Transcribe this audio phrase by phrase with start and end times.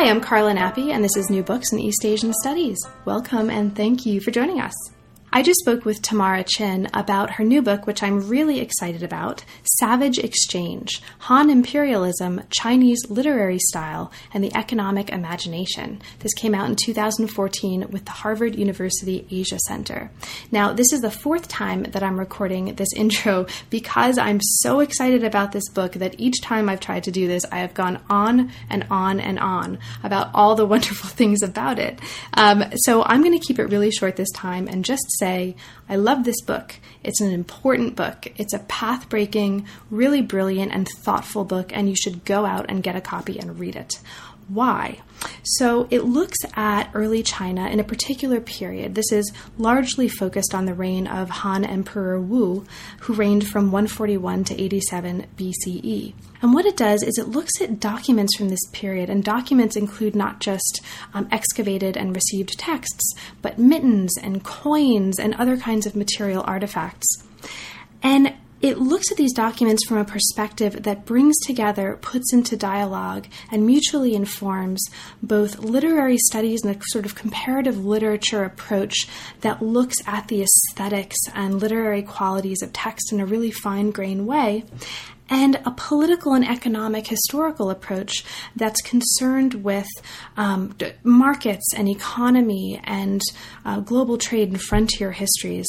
[0.00, 2.78] Hi, I'm Carla Nappi, and this is New Books in East Asian Studies.
[3.04, 4.72] Welcome and thank you for joining us.
[5.32, 9.44] I just spoke with Tamara Chin about her new book, which I'm really excited about
[9.78, 16.02] Savage Exchange Han Imperialism, Chinese Literary Style, and the Economic Imagination.
[16.18, 20.10] This came out in 2014 with the Harvard University Asia Center.
[20.50, 25.22] Now, this is the fourth time that I'm recording this intro because I'm so excited
[25.22, 28.50] about this book that each time I've tried to do this, I have gone on
[28.68, 32.00] and on and on about all the wonderful things about it.
[32.34, 35.54] Um, so I'm going to keep it really short this time and just say,
[35.88, 36.74] I love this book.
[37.04, 38.26] It's an important book.
[38.36, 42.82] It's a path breaking, really brilliant, and thoughtful book, and you should go out and
[42.82, 44.00] get a copy and read it.
[44.52, 44.98] Why?
[45.44, 48.94] So it looks at early China in a particular period.
[48.94, 52.66] This is largely focused on the reign of Han Emperor Wu,
[53.00, 56.14] who reigned from 141 to 87 BCE.
[56.42, 60.16] And what it does is it looks at documents from this period, and documents include
[60.16, 60.80] not just
[61.14, 67.06] um, excavated and received texts, but mittens and coins and other kinds of material artifacts.
[68.02, 73.26] And it looks at these documents from a perspective that brings together, puts into dialogue,
[73.50, 74.84] and mutually informs
[75.22, 79.08] both literary studies and a sort of comparative literature approach
[79.40, 84.26] that looks at the aesthetics and literary qualities of text in a really fine grained
[84.26, 84.64] way,
[85.30, 88.24] and a political and economic historical approach
[88.56, 89.88] that's concerned with
[90.36, 93.22] um, markets and economy and
[93.64, 95.68] uh, global trade and frontier histories.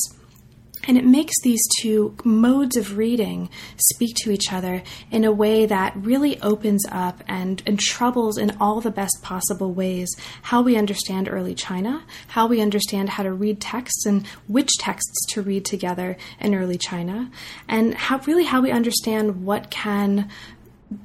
[0.88, 5.66] And it makes these two modes of reading speak to each other in a way
[5.66, 10.09] that really opens up and, and troubles in all the best possible ways
[10.44, 15.25] how we understand early China, how we understand how to read texts and which texts
[15.30, 17.30] to read together in early China,
[17.68, 20.30] and how really how we understand what can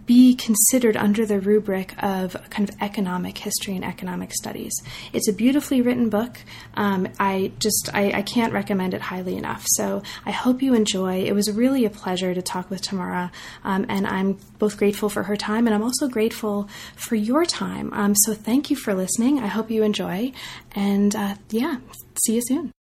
[0.07, 4.73] be considered under the rubric of kind of economic history and economic studies.
[5.13, 6.39] It's a beautifully written book.
[6.75, 9.65] Um, I just I, I, can't recommend it highly enough.
[9.67, 11.23] So I hope you enjoy.
[11.25, 13.31] It was really a pleasure to talk with Tamara,
[13.65, 17.93] um, and I'm both grateful for her time and I'm also grateful for your time.
[17.93, 19.39] Um, so thank you for listening.
[19.39, 20.33] I hope you enjoy,
[20.75, 21.77] and uh, yeah,
[22.25, 22.76] see you soon.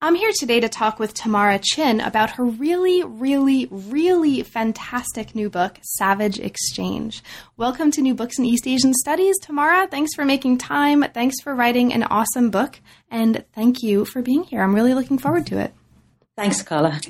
[0.00, 5.50] I'm here today to talk with Tamara Chin about her really, really, really fantastic new
[5.50, 7.20] book, Savage Exchange.
[7.56, 9.88] Welcome to New Books in East Asian Studies, Tamara.
[9.88, 11.04] Thanks for making time.
[11.12, 12.78] Thanks for writing an awesome book.
[13.10, 14.62] And thank you for being here.
[14.62, 15.74] I'm really looking forward to it.
[16.36, 17.00] Thanks, Carla.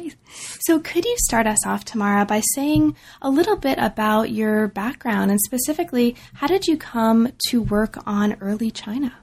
[0.60, 5.31] So, could you start us off, Tamara, by saying a little bit about your background
[5.31, 9.15] and specifically, how did you come to work on early China?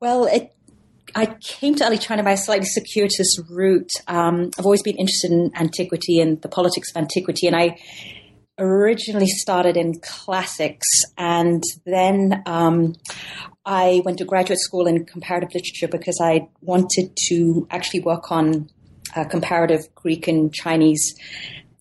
[0.00, 0.54] Well, it
[1.14, 3.90] I came to early China by a slightly circuitous route.
[4.06, 7.78] Um, I've always been interested in antiquity and the politics of antiquity, and I
[8.58, 12.94] originally started in classics, and then um,
[13.64, 18.68] I went to graduate school in comparative literature because I wanted to actually work on
[19.16, 21.14] uh, comparative Greek and Chinese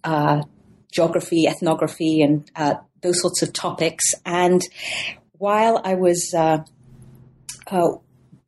[0.03, 0.43] uh,
[0.91, 4.03] geography, ethnography, and uh, those sorts of topics.
[4.25, 4.61] And
[5.33, 6.63] while I was uh,
[7.67, 7.91] uh,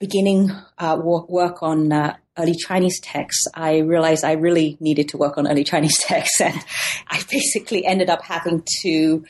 [0.01, 5.37] beginning uh, work on uh, early Chinese texts, I realized I really needed to work
[5.37, 6.59] on early Chinese texts, and
[7.07, 9.23] I basically ended up having to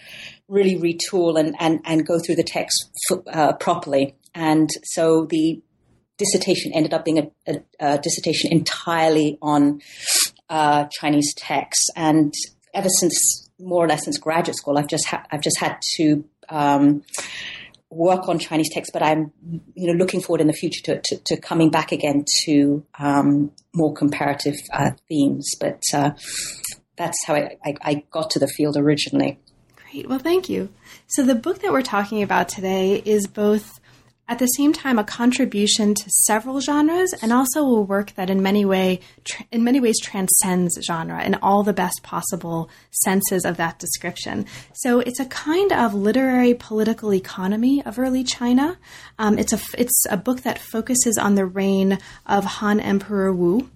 [0.48, 2.90] really retool and and, and go through the text
[3.28, 4.16] uh, properly.
[4.34, 5.62] And so the
[6.18, 9.82] dissertation ended up being a, a, a dissertation entirely on
[10.50, 12.34] uh, Chinese texts, and
[12.74, 16.24] ever since more or less since graduate school, I've just ha- I've just had to
[16.50, 17.03] um,
[17.91, 19.32] work on Chinese texts, but I'm
[19.76, 23.52] you know looking forward in the future to, to, to coming back again to um,
[23.73, 25.52] more comparative uh, themes.
[25.59, 26.11] But uh,
[26.96, 29.40] that's how I, I, I got to the field originally.
[29.76, 30.08] Great.
[30.08, 30.70] Well, thank you.
[31.08, 33.81] So the book that we're talking about today is both
[34.32, 38.42] at the same time a contribution to several genres and also a work that in
[38.42, 43.58] many way tra- in many ways transcends genre in all the best possible senses of
[43.58, 44.46] that description.
[44.74, 48.78] So it's a kind of literary political economy of early china.
[49.20, 53.70] Um, it's a it's a book that focuses on the reign of han emperor wu.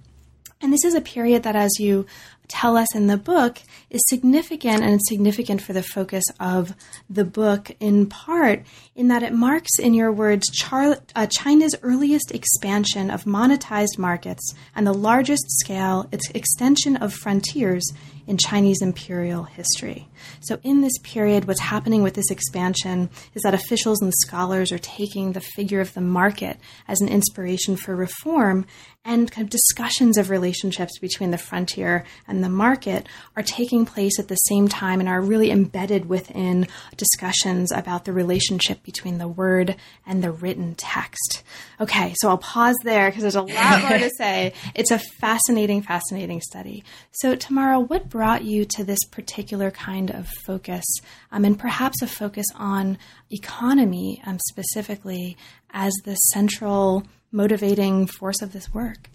[0.62, 2.06] And this is a period that, as you
[2.48, 3.60] tell us in the book,
[3.90, 6.76] is significant and significant for the focus of
[7.10, 8.64] the book in part
[8.96, 14.54] in that it marks, in your words, Char- uh, China's earliest expansion of monetized markets
[14.76, 17.86] and the largest scale its extension of frontiers
[18.28, 20.08] in Chinese imperial history.
[20.42, 24.80] So, in this period, what's happening with this expansion is that officials and scholars are
[24.80, 26.58] taking the figure of the market
[26.88, 28.66] as an inspiration for reform,
[29.06, 34.20] and kind of discussions of relationships between the frontier and the market are taking place
[34.20, 39.28] at the same time and are really embedded within discussions about the relationship between the
[39.28, 39.76] word
[40.08, 41.44] and the written text.
[41.80, 44.54] Okay, so I'll pause there because there's a lot more to say.
[44.74, 46.84] It's a fascinating, fascinating study.
[47.12, 50.86] So, Tamara, what brought you to this particular kind of focus,
[51.32, 52.98] um, and perhaps a focus on
[53.32, 55.38] economy um, specifically
[55.72, 59.10] as the central motivating force of this work?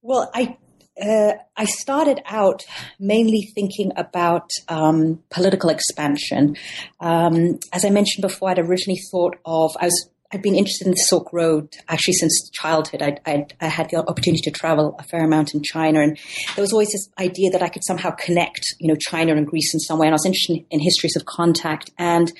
[0.00, 0.56] Well, I
[1.00, 2.62] uh, I started out
[3.00, 6.56] mainly thinking about um, political expansion.
[7.00, 10.92] Um, as I mentioned before, I'd originally thought of I was I'd been interested in
[10.92, 13.02] the Silk Road actually since childhood.
[13.02, 16.18] I'd, I'd, i had the opportunity to travel a fair amount in China, and
[16.56, 19.74] there was always this idea that I could somehow connect, you know, China and Greece
[19.74, 20.06] in some way.
[20.06, 22.32] And I was interested in histories of contact, and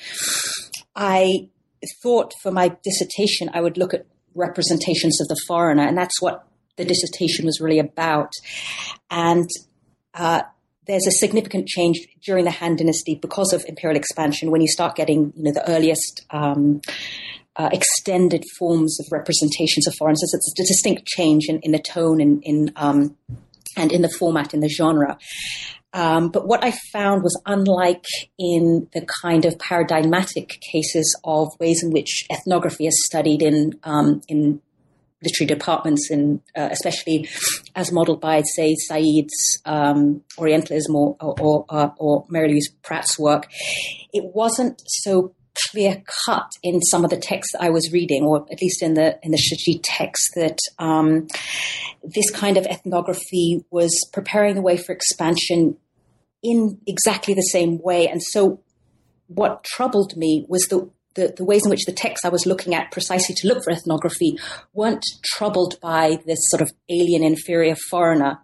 [0.97, 1.49] I
[2.03, 6.47] thought for my dissertation I would look at representations of the foreigner, and that's what
[6.77, 8.33] the dissertation was really about.
[9.11, 9.49] And
[10.15, 10.43] uh,
[10.87, 14.97] there's a significant change during the Han Dynasty because of imperial expansion when you start
[14.97, 16.25] getting, you know, the earliest.
[16.31, 16.81] Um,
[17.57, 20.23] uh, extended forms of representations of foreigners.
[20.23, 23.17] It's a distinct change in, in the tone and in, um,
[23.77, 25.19] and in the format, in the genre.
[25.95, 28.07] Um, but what I found was unlike
[28.39, 34.23] in the kind of paradigmatic cases of ways in which ethnography is studied in um,
[34.27, 34.63] in
[35.23, 37.29] literary departments, in uh, especially
[37.77, 43.49] as modeled by, say, Said's um, Orientalism or or, or, or Mary Louise Pratt's work.
[44.13, 45.35] It wasn't so
[45.71, 49.19] clear cut in some of the texts I was reading, or at least in the
[49.23, 51.27] in the Shiji text, that um,
[52.03, 55.77] this kind of ethnography was preparing the way for expansion
[56.43, 58.09] in exactly the same way.
[58.09, 58.61] And so,
[59.29, 62.75] what troubled me was the the, the, ways in which the texts I was looking
[62.75, 64.39] at precisely to look for ethnography
[64.73, 68.39] weren't troubled by this sort of alien, inferior foreigner.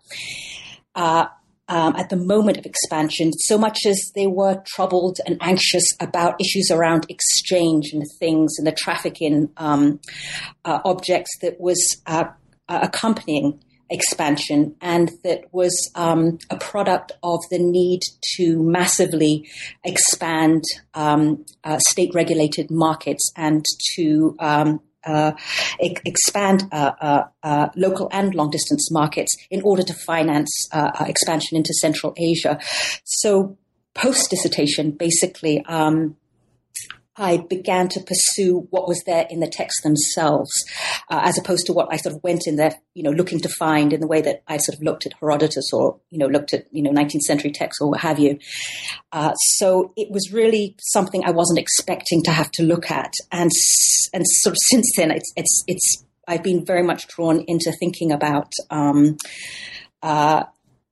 [0.95, 1.29] Uh,
[1.69, 6.41] um, at the moment of expansion, so much as they were troubled and anxious about
[6.41, 10.01] issues around exchange and things and the traffic in um,
[10.65, 12.25] uh, objects that was uh,
[12.69, 13.61] uh, accompanying
[13.91, 18.01] expansion and that was um, a product of the need
[18.37, 19.49] to massively
[19.85, 20.63] expand
[20.95, 25.33] um, uh, state regulated markets and to um, uh,
[25.79, 31.57] expand uh, uh, uh, local and long distance markets in order to finance uh, expansion
[31.57, 32.59] into Central Asia.
[33.05, 33.57] So,
[33.95, 36.17] post dissertation, basically, um,
[37.19, 40.53] I began to pursue what was there in the texts themselves,
[41.11, 43.49] uh, as opposed to what I sort of went in there, you know, looking to
[43.49, 46.55] find in the way that I sort of looked at Herodotus or, you know, looked
[46.55, 48.39] at, you know, 19th century texts or what have you.
[49.13, 53.13] Uh, so it was really something I wasn't expecting to have to look at.
[53.33, 53.51] And,
[54.13, 58.13] and sort of since then, it's, it's, it's, I've been very much drawn into thinking
[58.13, 59.17] about, um,
[60.03, 60.45] uh,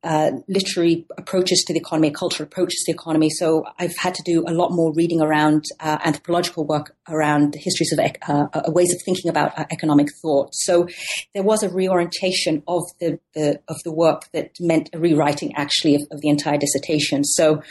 [0.06, 3.29] uh, literary approaches to the economy, cultural approaches to the economy.
[3.29, 7.59] So I've had to do a lot more reading around uh, anthropological work around the
[7.59, 10.50] histories of uh, uh ways of thinking about uh, economic thought.
[10.52, 10.87] So
[11.35, 15.97] there was a reorientation of the, the, of the work that meant a rewriting actually
[15.97, 17.25] of, of the entire dissertation.
[17.25, 17.62] So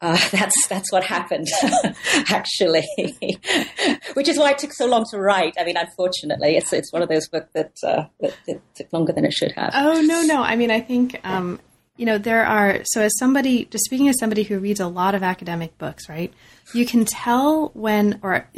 [0.00, 1.48] uh, that's that's what happened
[2.28, 2.84] actually,
[4.14, 5.54] which is why it took so long to write.
[5.58, 9.12] I mean, unfortunately, it's it's one of those books that, uh, that, that took longer
[9.12, 9.70] than it should have.
[9.74, 10.42] Oh no, no.
[10.42, 11.60] I mean, I think um,
[11.96, 12.80] you know there are.
[12.84, 16.32] So as somebody, just speaking as somebody who reads a lot of academic books, right?
[16.74, 18.48] You can tell when, or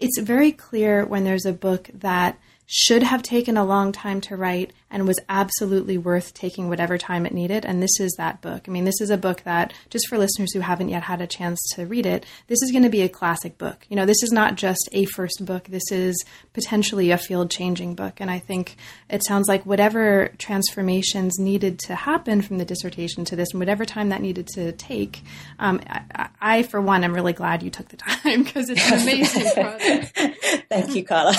[0.00, 4.36] it's very clear when there's a book that should have taken a long time to
[4.36, 7.64] write and was absolutely worth taking whatever time it needed.
[7.64, 8.64] And this is that book.
[8.68, 11.26] I mean, this is a book that, just for listeners who haven't yet had a
[11.26, 13.84] chance to read it, this is going to be a classic book.
[13.88, 17.96] You know, this is not just a first book, this is potentially a field changing
[17.96, 18.20] book.
[18.20, 18.76] And I think
[19.10, 23.84] it sounds like whatever transformations needed to happen from the dissertation to this, and whatever
[23.84, 25.22] time that needed to take,
[25.58, 29.02] um, I, I, for one, am really glad you took the time because it's an
[29.02, 30.68] amazing project.
[30.68, 31.34] Thank you, Carla.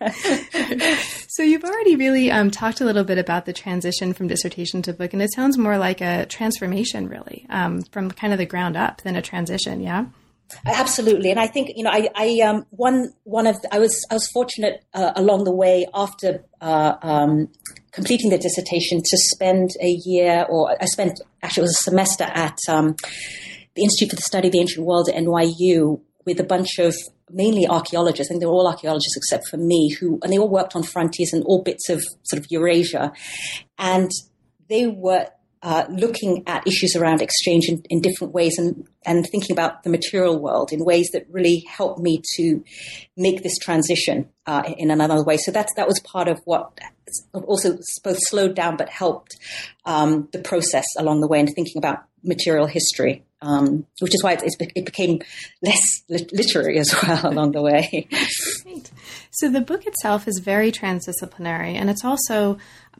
[1.28, 4.92] so you've already really um, talked a little bit about the transition from dissertation to
[4.92, 8.76] book, and it sounds more like a transformation, really, um, from kind of the ground
[8.76, 9.80] up than a transition.
[9.80, 10.06] Yeah.
[10.64, 14.02] Absolutely, and I think you know, I, I um, one one of the, I was
[14.10, 17.48] I was fortunate uh, along the way after uh, um,
[17.92, 22.24] completing the dissertation to spend a year, or I spent actually it was a semester
[22.24, 22.96] at um,
[23.74, 26.94] the Institute for the Study of the Ancient World at NYU with a bunch of
[27.30, 28.30] mainly archaeologists.
[28.30, 30.82] I think they were all archaeologists except for me, who and they all worked on
[30.82, 33.12] frontiers and all bits of sort of Eurasia,
[33.78, 34.10] and
[34.68, 35.26] they were
[35.62, 39.90] uh, looking at issues around exchange in, in, different ways and, and thinking about the
[39.90, 42.62] material world in ways that really helped me to
[43.16, 45.36] make this transition uh, in another way.
[45.36, 46.78] So that's that was part of what
[47.32, 49.36] also both slowed down but helped
[49.84, 54.32] um, the process along the way and thinking about material history, um, which is why
[54.32, 54.42] it,
[54.74, 55.20] it became
[55.62, 58.08] less literary as well along the way.
[59.30, 62.58] So the book itself is very transdisciplinary, and it's also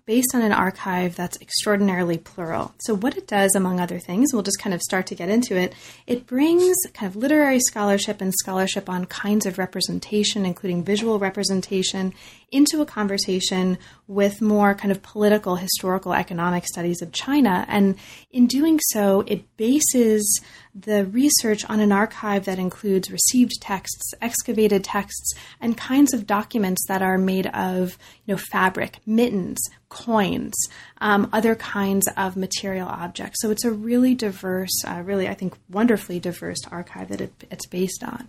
[0.08, 2.74] based on an archive that's extraordinarily plural.
[2.78, 5.54] So, what it does, among other things, we'll just kind of start to get into
[5.54, 5.74] it,
[6.06, 12.14] it brings kind of literary scholarship and scholarship on kinds of representation, including visual representation,
[12.50, 17.66] into a conversation with more kind of political, historical, economic studies of China.
[17.68, 17.96] And
[18.30, 20.40] in doing so, it bases
[20.82, 26.84] the research on an archive that includes received texts, excavated texts, and kinds of documents
[26.88, 29.58] that are made of, you know, fabric, mittens,
[29.88, 30.54] coins,
[31.00, 33.40] um, other kinds of material objects.
[33.40, 37.66] So it's a really diverse, uh, really, I think, wonderfully diverse archive that it, it's
[37.66, 38.28] based on.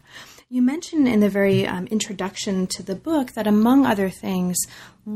[0.52, 4.58] You mentioned in the very um, introduction to the book that, among other things,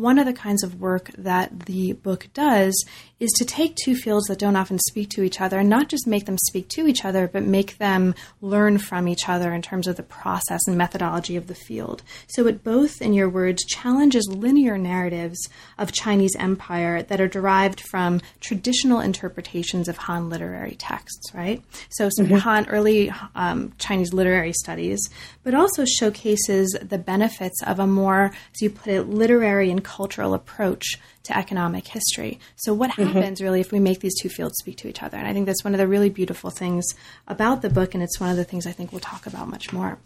[0.01, 2.73] one of the kinds of work that the book does
[3.19, 6.05] is to take two fields that don't often speak to each other and not just
[6.05, 9.87] make them speak to each other, but make them learn from each other in terms
[9.87, 12.03] of the process and methodology of the field.
[12.27, 15.47] So it both, in your words, challenges linear narratives
[15.77, 21.63] of Chinese empire that are derived from traditional interpretations of Han literary texts, right?
[21.89, 22.35] So some mm-hmm.
[22.35, 24.99] Han early um, Chinese literary studies,
[25.43, 30.33] but also showcases the benefits of a more, as you put it, literary and cultural
[30.33, 32.39] approach to economic history.
[32.55, 33.13] So, what mm-hmm.
[33.13, 35.17] happens really if we make these two fields speak to each other?
[35.17, 36.85] And I think that's one of the really beautiful things
[37.27, 39.71] about the book, and it's one of the things I think we'll talk about much
[39.71, 39.97] more.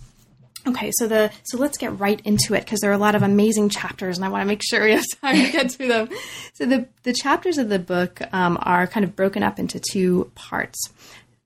[0.68, 3.24] Okay, so the so let's get right into it because there are a lot of
[3.24, 6.10] amazing chapters, and I want to make sure we have time to get through them.
[6.54, 10.32] So the the chapters of the book um, are kind of broken up into two
[10.34, 10.80] parts.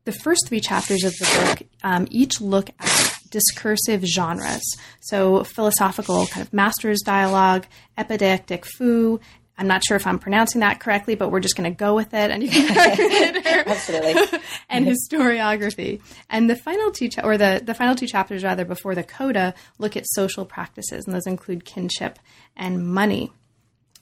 [0.05, 4.61] The first three chapters of the book um, each look at discursive genres.
[4.99, 7.65] So, philosophical kind of master's dialogue,
[7.97, 9.19] epideictic fu.
[9.57, 12.13] I'm not sure if I'm pronouncing that correctly, but we're just going to go with
[12.13, 13.45] it, and you can.
[13.67, 14.39] Absolutely.
[14.69, 18.95] and historiography, and the final two, cha- or the the final two chapters rather before
[18.95, 22.19] the coda, look at social practices, and those include kinship
[22.55, 23.31] and money.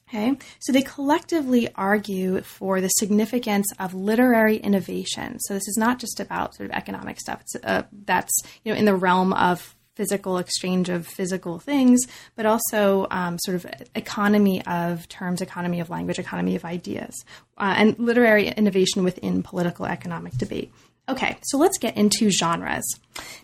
[0.09, 5.39] Okay, so they collectively argue for the significance of literary innovation.
[5.41, 7.41] So this is not just about sort of economic stuff.
[7.41, 11.99] It's, uh, that's you know in the realm of physical exchange of physical things,
[12.35, 17.13] but also um, sort of economy of terms, economy of language, economy of ideas,
[17.57, 20.71] uh, and literary innovation within political economic debate.
[21.09, 22.85] Okay, so let's get into genres.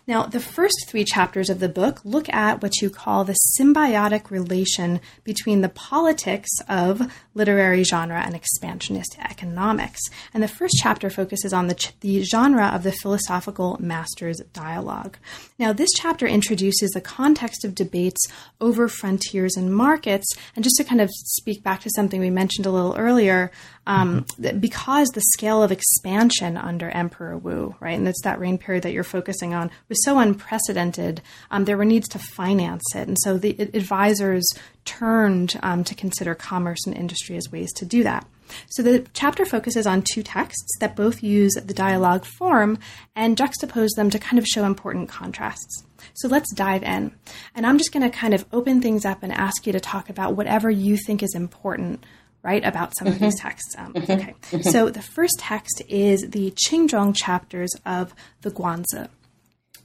[0.06, 4.30] Now, the first three chapters of the book look at what you call the symbiotic
[4.30, 10.00] relation between the politics of literary genre and expansionist economics.
[10.32, 15.18] And the first chapter focuses on the, ch- the genre of the philosophical master's dialogue.
[15.58, 18.24] Now, this chapter introduces the context of debates
[18.60, 20.26] over frontiers and markets.
[20.54, 23.50] And just to kind of speak back to something we mentioned a little earlier,
[23.86, 24.26] um,
[24.58, 28.92] because the scale of expansion under Emperor Wu, right, and it's that reign period that
[28.92, 33.06] you're focusing on, was so unprecedented, um, there were needs to finance it.
[33.06, 34.46] And so the advisors
[34.84, 38.26] turned um, to consider commerce and industry as ways to do that.
[38.68, 42.78] So the chapter focuses on two texts that both use the dialogue form
[43.14, 45.84] and juxtapose them to kind of show important contrasts.
[46.14, 47.12] So let's dive in.
[47.54, 50.08] And I'm just going to kind of open things up and ask you to talk
[50.08, 52.04] about whatever you think is important
[52.46, 53.16] right, about some mm-hmm.
[53.16, 53.48] of these mm-hmm.
[53.48, 53.74] texts.
[53.76, 54.12] Um, mm-hmm.
[54.12, 54.70] Okay, mm-hmm.
[54.70, 59.08] so the first text is the Qingzhong chapters of the Guanzi.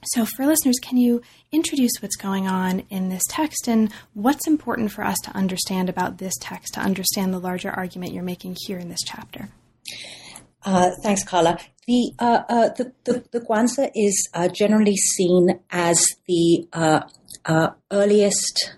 [0.06, 4.90] So, for listeners, can you introduce what's going on in this text and what's important
[4.90, 8.78] for us to understand about this text to understand the larger argument you're making here
[8.78, 9.50] in this chapter?
[10.64, 11.58] Uh, thanks, Carla.
[11.86, 17.02] The, uh, uh, the, the, the Guanzi is uh, generally seen as the uh,
[17.44, 18.74] uh, earliest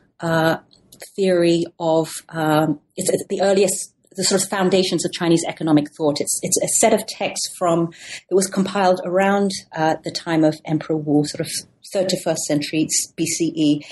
[1.17, 6.21] theory of, um, it's the earliest the sort of foundations of Chinese economic thought.
[6.21, 7.91] It's it's a set of texts from
[8.31, 11.51] it was compiled around uh, the time of Emperor Wu, sort of
[11.93, 13.85] third to first century BCE,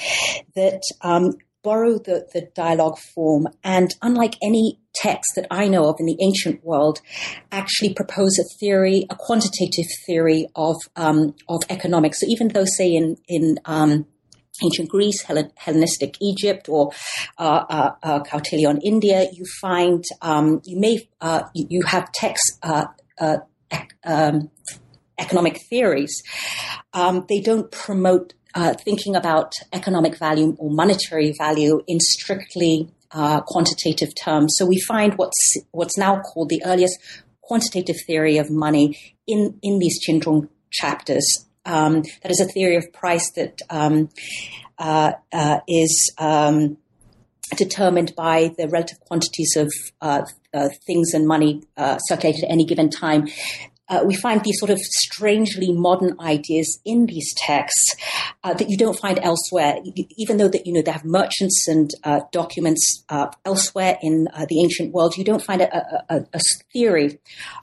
[0.55, 1.33] that um,
[1.63, 6.19] borrow the, the dialogue form and unlike any text that I know of in the
[6.21, 7.01] ancient world,
[7.51, 12.21] actually propose a theory, a quantitative theory of um, of economics.
[12.21, 14.07] So even though, say, in in um,
[14.63, 16.93] ancient Greece, Hellenistic Egypt, or
[17.39, 22.59] uh, uh, uh, India, you find um, you may uh, you, you, have texts.
[22.63, 22.87] Uh,
[23.19, 23.39] uh,
[24.05, 24.51] um,
[25.19, 26.23] economic theories,
[26.93, 28.35] um, they don't promote
[28.85, 32.91] thinking about economic value or monetary value in strictly
[33.47, 34.55] quantitative terms.
[34.57, 36.99] So we find what's what's now called the earliest
[37.41, 41.47] quantitative theory of money in in these Qingzhong chapters.
[41.65, 44.09] Um, that is a theory of price that um,
[44.79, 46.77] uh, uh is um,
[47.57, 50.23] determined by the relative quantities of uh,
[50.55, 53.29] uh, things and money uh, circulated at any given time
[53.93, 57.95] uh, we find these sort of strangely modern ideas in these texts
[58.43, 59.77] uh, that you don't find elsewhere,
[60.17, 64.47] even though that you know they have merchants and uh, documents uh, elsewhere in uh,
[64.49, 65.17] the ancient world.
[65.19, 66.41] You don't find a, a, a
[66.73, 67.19] theory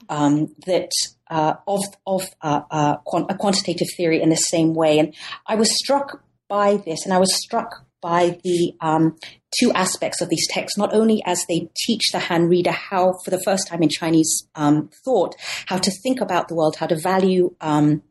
[0.08, 0.90] um, that
[1.28, 2.98] uh, of of a
[3.38, 5.00] quantitative theory in the same way.
[5.00, 5.14] And
[5.46, 9.16] I was struck by this, and I was struck by the um,
[9.58, 13.30] two aspects of these texts, not only as they teach the Han reader how, for
[13.30, 15.34] the first time in Chinese um, thought,
[15.66, 18.02] how to think about the world, how to value um,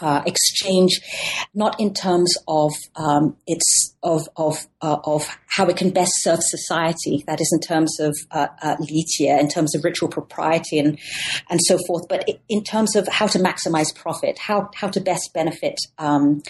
[0.00, 1.00] uh, exchange,
[1.54, 6.40] not in terms of um, its of of uh, of how it can best serve
[6.42, 7.22] society.
[7.26, 10.98] That is in terms of uh, uh, in terms of ritual propriety and
[11.48, 12.08] and so forth.
[12.08, 16.42] But in terms of how to maximize profit, how how to best benefit, um,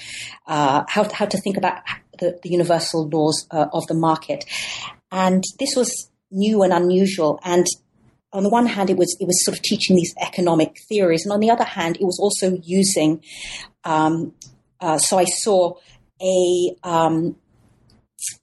[0.47, 1.83] uh, how how to think about
[2.21, 4.45] the, the universal laws uh, of the market.
[5.11, 7.41] And this was new and unusual.
[7.45, 7.67] And
[8.33, 11.33] on the one hand, it was it was sort of teaching these economic theories, and
[11.33, 13.23] on the other hand, it was also using.
[13.85, 14.35] Um,
[14.81, 15.75] uh, so I saw
[16.23, 17.37] a um,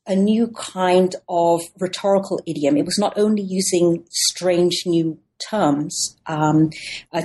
[0.05, 2.77] a new kind of rhetorical idiom.
[2.77, 5.19] It was not only using strange new
[5.49, 6.71] terms, um,
[7.13, 7.23] uh,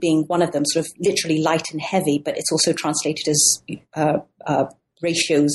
[0.00, 3.62] being one of them, sort of literally light and heavy, but it's also translated as
[3.94, 4.66] uh, uh,
[5.02, 5.54] ratios,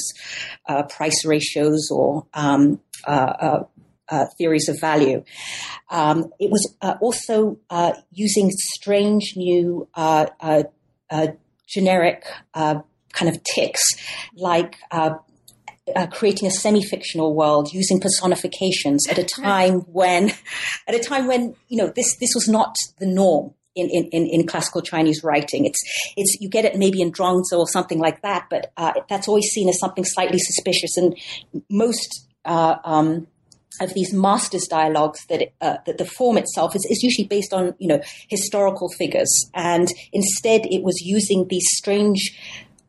[0.68, 3.64] uh, price ratios, or um, uh, uh,
[4.10, 5.24] uh theories of value.
[5.90, 7.58] Um, it was uh, also
[8.12, 9.88] using strange new
[11.68, 13.84] generic kind of ticks
[14.36, 14.78] like
[15.96, 20.32] uh, creating a semi-fictional world using personifications at a time when
[20.88, 24.48] at a time when you know this this was not the norm in, in, in,
[24.48, 25.66] classical Chinese writing.
[25.66, 25.80] It's,
[26.18, 29.46] it's, you get it maybe in Zhuangzi or something like that, but uh, that's always
[29.46, 30.98] seen as something slightly suspicious.
[30.98, 31.18] And
[31.70, 33.28] most uh, um,
[33.80, 37.74] of these masters dialogues that, uh, that the form itself is, is usually based on,
[37.80, 39.50] you know, historical figures.
[39.54, 42.38] And instead it was using these strange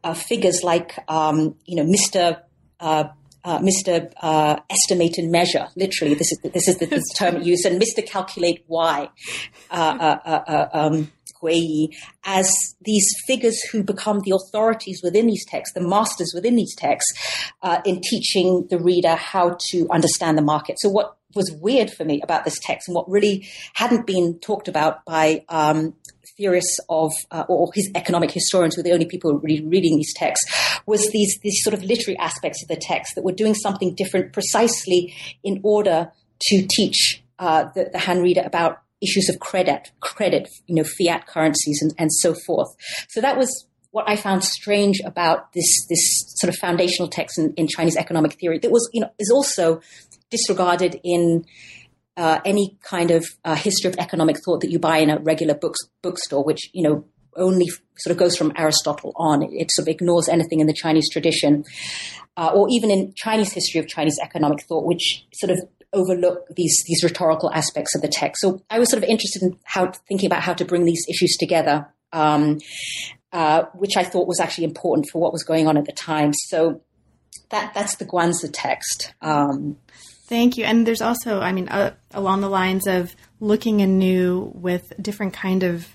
[0.04, 2.40] uh, figures like, um, you know, Mr
[2.80, 3.04] uh,
[3.44, 4.12] uh, Mr.
[4.20, 5.68] Uh, estimate and measure.
[5.76, 8.06] Literally, this is this is the, the term used, and Mr.
[8.06, 9.08] Calculate Y,
[9.70, 11.12] uh, uh, uh, uh um,
[12.24, 17.12] as these figures who become the authorities within these texts, the masters within these texts,
[17.84, 20.78] in teaching the reader how to understand the market.
[20.78, 24.68] So, what was weird for me about this text, and what really hadn't been talked
[24.68, 25.94] about by um,
[26.36, 30.50] theorists of, uh, or his economic historians were the only people really reading these texts,
[30.86, 34.32] was these, these sort of literary aspects of the text that were doing something different
[34.32, 40.48] precisely in order to teach uh, the, the Han reader about issues of credit, credit,
[40.66, 42.68] you know, fiat currencies and, and so forth.
[43.08, 46.00] So that was what I found strange about this this
[46.36, 49.80] sort of foundational text in, in Chinese economic theory that was, you know, is also
[50.30, 51.44] disregarded in
[52.16, 55.54] uh, any kind of uh, history of economic thought that you buy in a regular
[55.54, 57.04] books, bookstore, which you know
[57.36, 59.42] only sort of goes from Aristotle on.
[59.42, 61.64] It, sort of ignores anything in the Chinese tradition,
[62.36, 65.58] uh, or even in Chinese history of Chinese economic thought, which sort of
[65.92, 68.40] overlook these these rhetorical aspects of the text.
[68.40, 71.36] So I was sort of interested in how thinking about how to bring these issues
[71.38, 72.58] together, um,
[73.32, 76.32] uh, which I thought was actually important for what was going on at the time.
[76.34, 76.82] So
[77.50, 79.14] that that's the Guanzi text.
[79.22, 79.76] Um,
[80.32, 80.64] Thank you.
[80.64, 85.62] And there's also, I mean, uh, along the lines of looking anew with different kind
[85.62, 85.86] of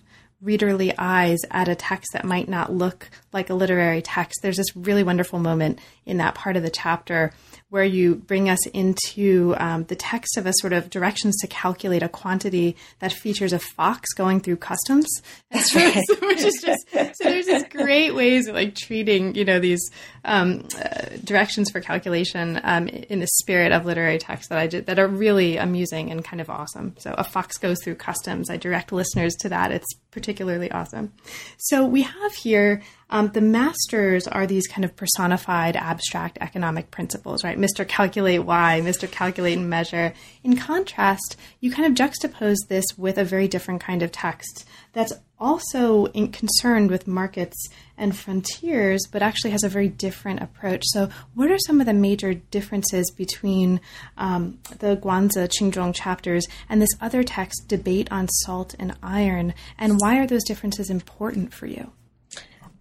[0.46, 4.42] readerly eyes at a text that might not look like a literary text.
[4.44, 7.32] There's this really wonderful moment in that part of the chapter
[7.70, 12.02] where you bring us into um, the text of a sort of directions to calculate
[12.02, 15.08] a quantity that features a fox going through customs.
[15.52, 16.02] That's right.
[16.22, 19.82] Which is just so there's these great ways of like treating you know these
[20.24, 24.86] um, uh, directions for calculation um, in the spirit of literary texts that I did
[24.86, 26.96] that are really amusing and kind of awesome.
[27.00, 28.50] So a fox goes through customs.
[28.50, 29.72] I direct listeners to that.
[29.72, 31.14] It's particularly awesome.
[31.58, 37.44] So we have here Um, the masters are these kind of personified abstract economic principles,
[37.44, 37.58] right?
[37.58, 37.88] Mr.
[37.88, 39.10] Calculate Y, Mr.
[39.10, 40.14] Calculate and Measure.
[40.44, 45.14] In contrast, you kind of juxtapose this with a very different kind of text that's
[45.40, 47.56] also concerned with markets
[47.98, 50.84] and frontiers, but actually has a very different approach.
[50.88, 53.80] So, what are some of the major differences between
[54.18, 60.00] um, the Guanzi Qingzhong chapters and this other text, Debate on Salt and Iron, and
[60.00, 61.92] why are those differences important for you?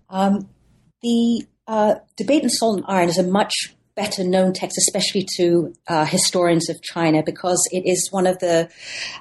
[0.08, 0.48] Um,
[1.02, 3.52] the uh, Debate in Salt and Iron is a much
[3.94, 8.68] better known text, especially to uh, historians of China, because it is one of the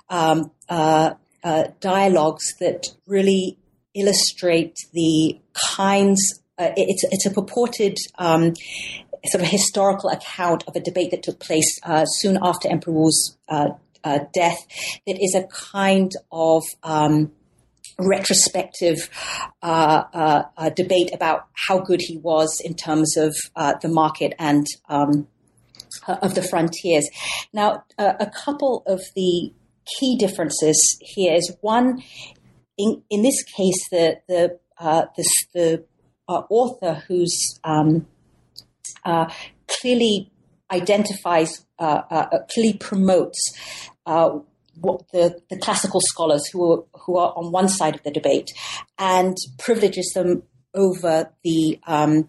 [0.09, 3.57] um, uh, uh, dialogues that really
[3.93, 5.39] illustrate the
[5.75, 6.19] kinds.
[6.57, 8.53] Uh, it's it's a purported um,
[9.25, 13.37] sort of historical account of a debate that took place uh, soon after Emperor Wu's
[14.33, 14.59] death.
[15.07, 17.31] That is a kind of um,
[17.99, 19.09] retrospective
[19.61, 23.35] uh, debate about how good he was in terms of
[23.81, 25.27] the market and um,
[26.07, 27.09] of the frontiers.
[27.53, 29.53] Now, a couple of the
[29.99, 32.01] key differences here is one,
[32.77, 35.85] in, in this case, the the uh, this, the
[36.27, 38.07] uh, author who's um,
[39.05, 39.31] uh,
[39.67, 40.31] clearly
[40.71, 43.39] identifies, uh, uh, clearly promotes
[44.05, 44.39] uh,
[44.79, 48.51] what the, the classical scholars who are, who are on one side of the debate
[48.97, 52.25] and privileges them over the um,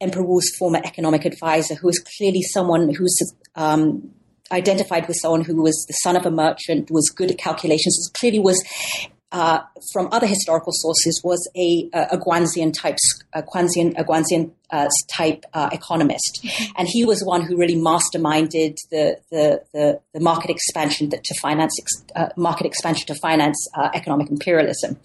[0.00, 3.16] Emperor Wu's former economic advisor, who is clearly someone who's
[3.54, 4.10] um,
[4.50, 8.38] identified with someone who was the son of a merchant, was good at calculations, clearly
[8.38, 8.62] was
[9.32, 9.60] uh,
[9.92, 12.96] from other historical sources was a, a, Guanxian type,
[13.32, 16.72] a Guanxian, a Guanxian uh, type uh, economist, mm-hmm.
[16.76, 21.34] and he was one who really masterminded the the, the, the market expansion that to
[21.40, 21.78] finance
[22.16, 24.98] uh, market expansion to finance uh, economic imperialism.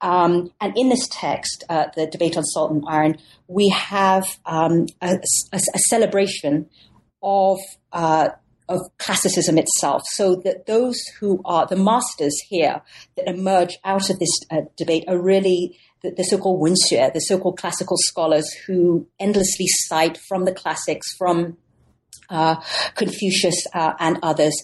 [0.00, 3.16] Um, and in this text, uh, the debate on salt and iron,
[3.48, 5.18] we have um, a,
[5.52, 6.68] a, a, celebration
[7.20, 7.58] of
[8.68, 10.02] of classicism itself.
[10.12, 12.82] So that those who are the masters here
[13.16, 17.58] that emerge out of this uh, debate are really the, the so-called Wenxue, the so-called
[17.58, 21.56] classical scholars who endlessly cite from the classics, from
[22.30, 22.56] uh,
[22.94, 24.54] Confucius uh, and others,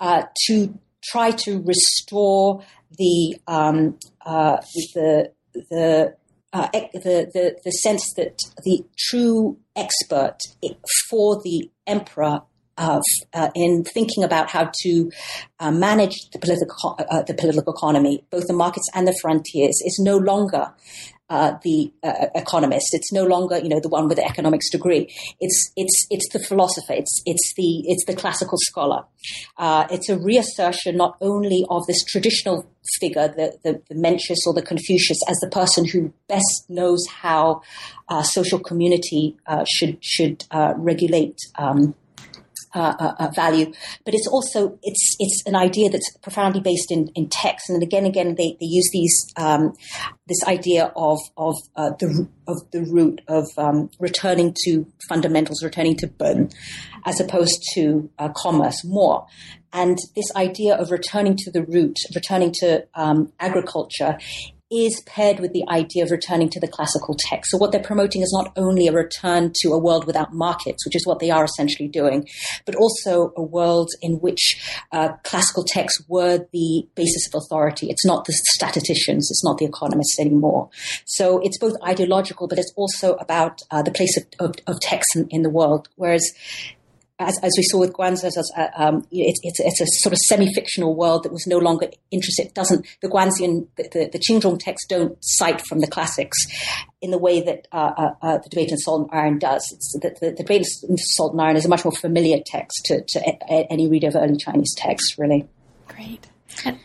[0.00, 2.62] uh, to try to restore
[2.98, 4.58] the um, uh,
[4.94, 5.32] the
[5.70, 6.14] the
[6.52, 10.38] uh, the, the, the sense that the true expert
[11.10, 12.40] for the emperor
[12.78, 13.00] uh,
[13.54, 15.10] in thinking about how to
[15.60, 19.98] uh, manage the political uh, the political economy, both the markets and the frontiers, is
[20.02, 20.72] no longer
[21.28, 22.86] uh, the uh, economist.
[22.92, 25.12] It's no longer you know the one with the economics degree.
[25.40, 26.92] It's it's it's the philosopher.
[26.92, 29.04] It's it's the it's the classical scholar.
[29.56, 32.64] Uh, it's a reassertion not only of this traditional
[33.00, 37.60] figure, the, the, the Mencius or the Confucius, as the person who best knows how
[38.22, 39.36] social community
[39.66, 40.44] should should
[40.76, 41.38] regulate.
[41.56, 41.94] Um,
[42.76, 43.72] uh, uh, uh, value,
[44.04, 47.70] but it's also it's it's an idea that's profoundly based in, in text.
[47.70, 49.72] And again, again, they, they use these um,
[50.26, 55.96] this idea of of uh, the of the root of um, returning to fundamentals, returning
[55.96, 56.50] to Ben,
[57.06, 59.26] as opposed to uh, commerce more.
[59.72, 64.18] And this idea of returning to the root, returning to um, agriculture,
[64.70, 67.50] is paired with the idea of returning to the classical text.
[67.50, 70.96] So what they're promoting is not only a return to a world without markets, which
[70.96, 72.26] is what they are essentially doing,
[72.64, 74.60] but also a world in which
[74.92, 77.88] uh, classical texts were the basis of authority.
[77.90, 80.68] It's not the statisticians, it's not the economists anymore.
[81.04, 85.14] So it's both ideological, but it's also about uh, the place of, of, of text
[85.14, 85.88] in, in the world.
[85.94, 86.32] Whereas
[87.18, 90.94] as, as we saw with Guanzi, uh, um, it's, it's, it's, a sort of semi-fictional
[90.94, 92.46] world that was no longer interested.
[92.46, 96.36] It doesn't the Guanxian, the, the, the Qingzhong texts don't cite from the classics
[97.00, 99.62] in the way that uh, uh, uh, the debate on salt and iron does.
[99.94, 103.02] The, the, the, debate on salt and iron is a much more familiar text to,
[103.02, 103.18] to
[103.50, 105.46] a, any reader of early Chinese texts, really.
[105.88, 106.26] Great.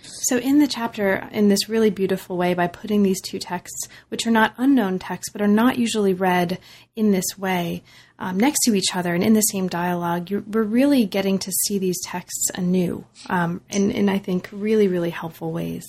[0.04, 4.28] So, in the chapter, in this really beautiful way, by putting these two texts, which
[4.28, 6.60] are not unknown texts, but are not usually read
[6.96, 7.84] in this way,
[8.22, 11.80] um, next to each other and in the same dialogue, we're really getting to see
[11.80, 15.84] these texts anew um, in, in, I think, really, really helpful ways.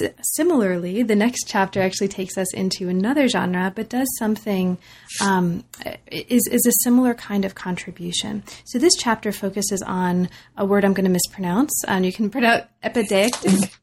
[0.00, 4.78] S- similarly, the next chapter actually takes us into another genre, but does something
[5.20, 5.64] um,
[6.06, 8.44] is is a similar kind of contribution.
[8.64, 12.66] So this chapter focuses on a word I'm going to mispronounce, and you can pronounce
[12.84, 13.74] epideictic.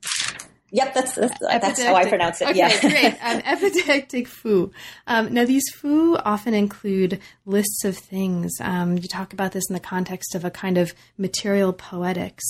[0.72, 2.50] Yep, that's that's, that's how I pronounce it.
[2.50, 2.82] Okay, yeah.
[2.82, 3.16] great.
[3.26, 4.72] Um, epideictic fu.
[5.08, 8.52] Um, now, these fu often include lists of things.
[8.60, 12.44] Um, you talk about this in the context of a kind of material poetics.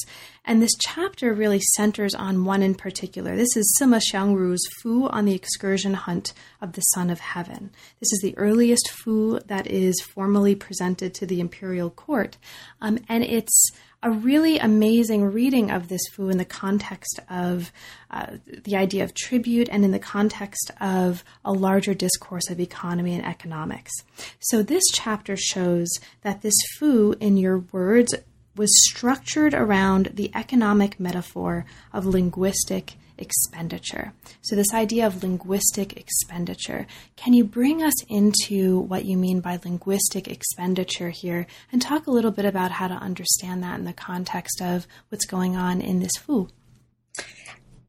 [0.45, 3.35] And this chapter really centers on one in particular.
[3.35, 7.71] This is Sima Xiangru's Fu on the Excursion Hunt of the Son of Heaven.
[7.99, 12.37] This is the earliest fu that is formally presented to the imperial court.
[12.79, 13.71] Um, and it's
[14.05, 17.71] a really amazing reading of this fu in the context of
[18.11, 23.15] uh, the idea of tribute and in the context of a larger discourse of economy
[23.15, 23.91] and economics.
[24.39, 25.89] So, this chapter shows
[26.21, 28.13] that this fu, in your words,
[28.55, 34.13] was structured around the economic metaphor of linguistic expenditure.
[34.41, 39.59] So, this idea of linguistic expenditure, can you bring us into what you mean by
[39.63, 43.93] linguistic expenditure here and talk a little bit about how to understand that in the
[43.93, 46.49] context of what's going on in this fu?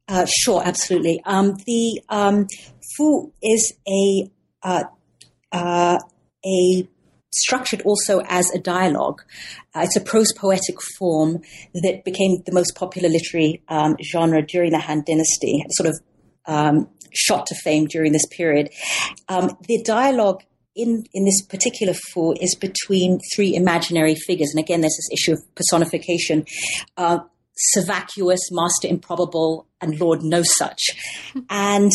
[0.08, 1.20] Uh, sure, absolutely.
[1.24, 2.46] Um, the um,
[2.96, 4.30] fu is a
[4.62, 4.84] uh,
[5.52, 5.98] uh,
[6.44, 6.88] a
[7.36, 9.22] structured also as a dialogue.
[9.74, 11.42] Uh, it's a prose poetic form
[11.74, 16.00] that became the most popular literary um, genre during the Han Dynasty, sort of
[16.46, 18.70] um, shot to fame during this period.
[19.28, 20.42] Um, the dialogue
[20.74, 24.50] in, in this particular fu is between three imaginary figures.
[24.54, 26.44] And again, there's this issue of personification.
[26.96, 27.20] Uh,
[27.58, 30.82] Sir Vacuous, Master Improbable, and Lord No Such.
[31.50, 31.90] and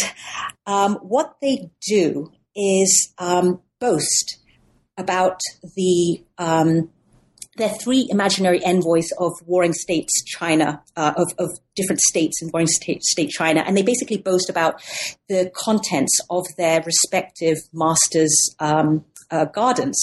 [0.65, 4.40] um, what they do is um, boast
[5.01, 5.41] about
[5.75, 6.89] the um,
[7.83, 13.01] three imaginary envoys of warring states China, uh, of, of, different states in warring state,
[13.03, 14.81] state China, and they basically boast about
[15.29, 19.97] the contents of their respective masters' um, uh, gardens.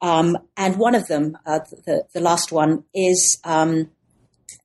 [0.00, 3.90] Um, and one of them, uh, the, the last one, is um,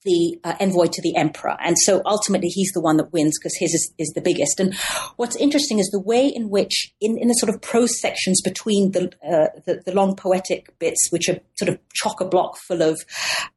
[0.05, 1.57] the uh, envoy to the emperor.
[1.59, 4.59] And so ultimately he's the one that wins because his is, is, the biggest.
[4.59, 4.73] And
[5.17, 8.91] what's interesting is the way in which, in, in the sort of prose sections between
[8.91, 12.81] the, uh, the, the, long poetic bits, which are sort of chock a block full
[12.81, 12.99] of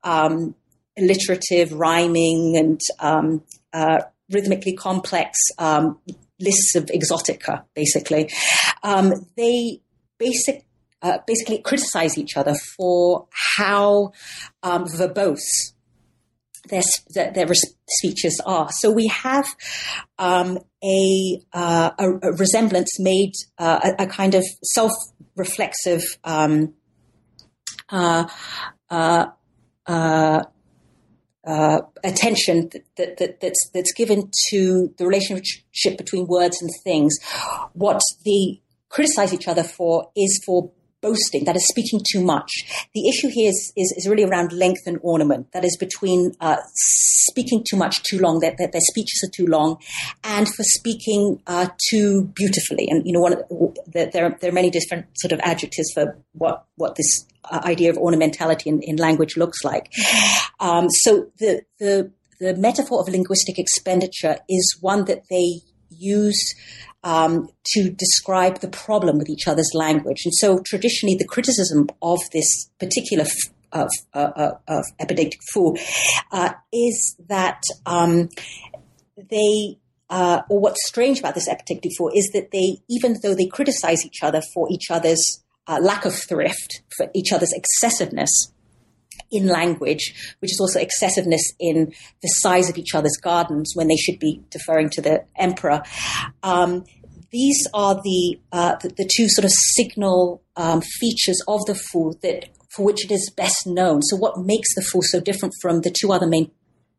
[0.02, 0.54] um,
[0.98, 5.98] alliterative rhyming and um, uh, rhythmically complex um,
[6.40, 8.30] lists of exotica, basically,
[8.82, 9.80] um, they
[10.18, 10.64] basic,
[11.02, 14.12] uh, basically criticize each other for how
[14.62, 15.72] um, verbose
[16.68, 16.82] their,
[17.14, 17.48] their
[17.88, 18.68] speeches are.
[18.70, 19.46] So we have
[20.18, 26.74] um, a, uh, a, a, resemblance made, uh, a, a, kind of self-reflexive um,
[27.88, 28.26] uh,
[28.90, 29.26] uh,
[29.86, 30.44] uh,
[31.44, 37.16] uh attention that, that, that's, that's given to the relationship between words and things.
[37.72, 40.70] What they criticize each other for is for
[41.02, 42.50] boasting, that is speaking too much.
[42.94, 46.56] The issue here is, is, is really around length and ornament, that is between uh,
[46.74, 49.76] speaking too much too long, that, that, their speeches are too long,
[50.24, 52.88] and for speaking uh, too beautifully.
[52.88, 53.36] And, you know, one,
[53.86, 57.96] there, there are many different sort of adjectives for what, what this uh, idea of
[57.96, 59.92] ornamentality in, in language looks like.
[60.60, 65.60] Um, so the, the, the metaphor of linguistic expenditure is one that they
[65.90, 66.54] use
[67.04, 70.22] um, to describe the problem with each other's language.
[70.24, 75.76] And so traditionally, the criticism of this particular f- of, uh, uh, of epideictic fu
[76.30, 78.28] uh, is that um,
[79.30, 79.78] they
[80.10, 84.04] uh, or what's strange about this epideictic fu is that they, even though they criticize
[84.04, 88.52] each other for each other's uh, lack of thrift, for each other's excessiveness,
[89.30, 93.96] in language, which is also excessiveness in the size of each other's gardens when they
[93.96, 95.82] should be deferring to the emperor.
[96.42, 96.84] Um,
[97.30, 102.12] these are the, uh, the, the two sort of signal um, features of the fu
[102.22, 104.02] that for which it is best known.
[104.02, 106.50] So, what makes the fu so different from the two other main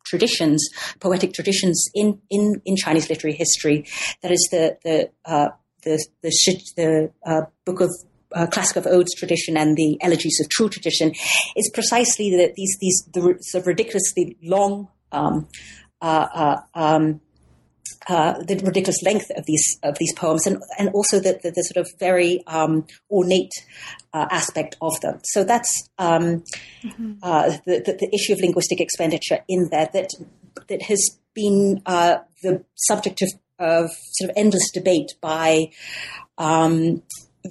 [0.06, 0.67] traditions,
[0.99, 3.86] poetic traditions in in, in Chinese literary history?
[4.21, 5.49] That is the the uh,
[5.84, 6.32] the the,
[6.76, 7.91] the uh, book of
[8.34, 11.13] uh, classic of odes tradition and the elegies of Chu tradition
[11.56, 15.48] is precisely that these these the sort of ridiculously long um,
[16.02, 17.22] uh, uh, um,
[18.08, 21.62] uh, the ridiculous length of these of these poems, and and also the the, the
[21.62, 23.54] sort of very um, ornate
[24.13, 25.19] uh, aspect of them.
[25.24, 26.43] So that's um,
[26.84, 27.13] mm-hmm.
[27.24, 30.10] uh, the, the, the issue of linguistic expenditure in there that
[30.67, 35.72] that has been uh, the subject of, of sort of endless debate by
[36.38, 37.02] um,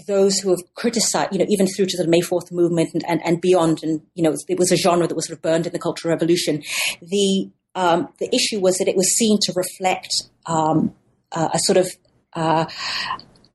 [0.06, 3.20] those who have criticized, you know, even through to the May 4th movement and, and,
[3.24, 5.72] and beyond, and, you know, it was a genre that was sort of burned in
[5.72, 6.62] the Cultural Revolution.
[7.02, 10.10] The, um, the issue was that it was seen to reflect
[10.46, 10.94] um,
[11.32, 11.90] uh, a sort of
[12.34, 12.66] uh,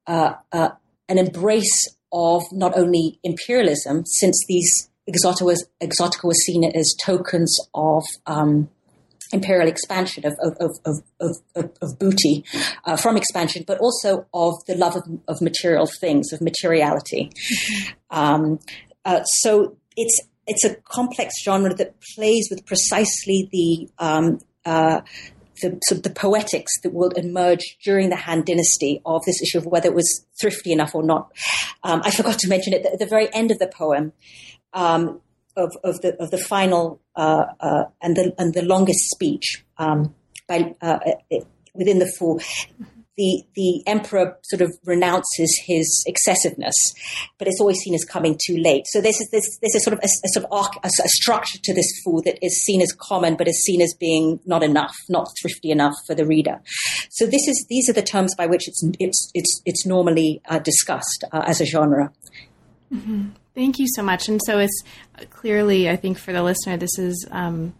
[0.05, 0.69] uh, uh
[1.09, 7.57] an embrace of not only imperialism, since these exotica was, exotica was seen as tokens
[7.73, 8.69] of um,
[9.31, 12.43] imperial expansion of of of of, of, of booty
[12.85, 17.29] uh, from expansion, but also of the love of, of material things, of materiality.
[17.29, 18.17] Mm-hmm.
[18.17, 18.59] Um,
[19.05, 25.01] uh, so it's it's a complex genre that plays with precisely the um, uh,
[25.61, 29.57] the, sort of the poetics that will emerge during the Han Dynasty of this issue
[29.57, 31.31] of whether it was thrifty enough or not.
[31.83, 34.13] Um, I forgot to mention it at the very end of the poem.
[34.73, 35.21] Um,
[35.57, 40.13] of, of the of the final uh, uh, and the and the longest speech um,
[40.47, 40.99] by uh,
[41.31, 41.39] uh
[41.73, 42.39] within the Fu,
[43.17, 46.75] the the emperor sort of renounces his excessiveness,
[47.37, 48.83] but it's always seen as coming too late.
[48.87, 51.73] So there's there's a sort of a, a sort of arc, a, a, structure to
[51.73, 55.27] this fu that is seen as common, but is seen as being not enough, not
[55.41, 56.61] thrifty enough for the reader.
[57.09, 60.59] So this is these are the terms by which it's it's it's it's normally uh,
[60.59, 62.11] discussed uh, as a genre.
[62.93, 63.29] Mm-hmm.
[63.57, 64.29] Thank you so much.
[64.29, 64.83] And so it's
[65.31, 67.27] clearly, I think, for the listener, this is.
[67.31, 67.73] Um,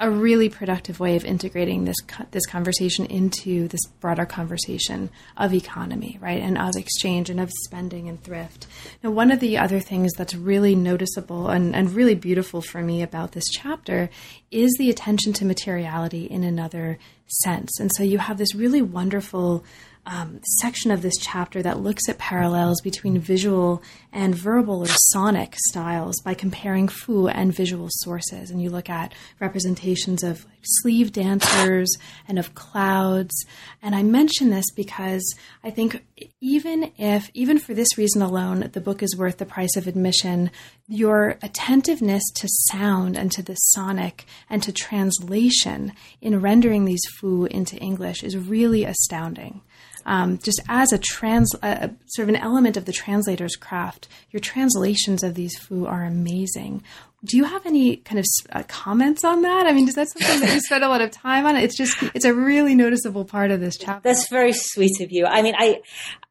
[0.00, 1.96] a really productive way of integrating this
[2.32, 8.08] this conversation into this broader conversation of economy, right, and of exchange and of spending
[8.08, 8.66] and thrift.
[9.04, 13.02] Now, one of the other things that's really noticeable and, and really beautiful for me
[13.02, 14.10] about this chapter
[14.50, 16.98] is the attention to materiality in another
[17.44, 17.78] sense.
[17.78, 19.64] And so you have this really wonderful
[20.06, 25.54] um, section of this chapter that looks at parallels between visual and verbal or sonic
[25.68, 28.50] styles by comparing fu and visual sources.
[28.50, 31.90] And you look at representations of sleeve dancers
[32.28, 33.34] and of clouds.
[33.82, 36.04] And I mention this because I think
[36.40, 40.50] even if, even for this reason alone, the book is worth the price of admission,
[40.86, 47.46] your attentiveness to sound and to the sonic and to translation in rendering these fu
[47.46, 49.62] into English is really astounding
[50.06, 54.40] um, just as a trans, uh, sort of an element of the translator's craft, your
[54.40, 56.82] translations of these fu are amazing.
[57.24, 59.66] Do you have any kind of uh, comments on that?
[59.66, 61.56] I mean, is that something that you spend a lot of time on?
[61.56, 64.06] It's just, it's a really noticeable part of this chapter.
[64.06, 65.24] That's very sweet of you.
[65.24, 65.80] I mean, I,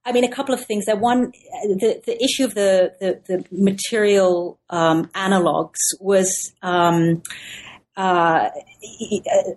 [0.06, 0.86] I mean, a couple of things.
[0.86, 6.54] That one, the, the issue of the the, the material um, analogs was.
[6.62, 7.24] Um,
[7.96, 8.50] uh,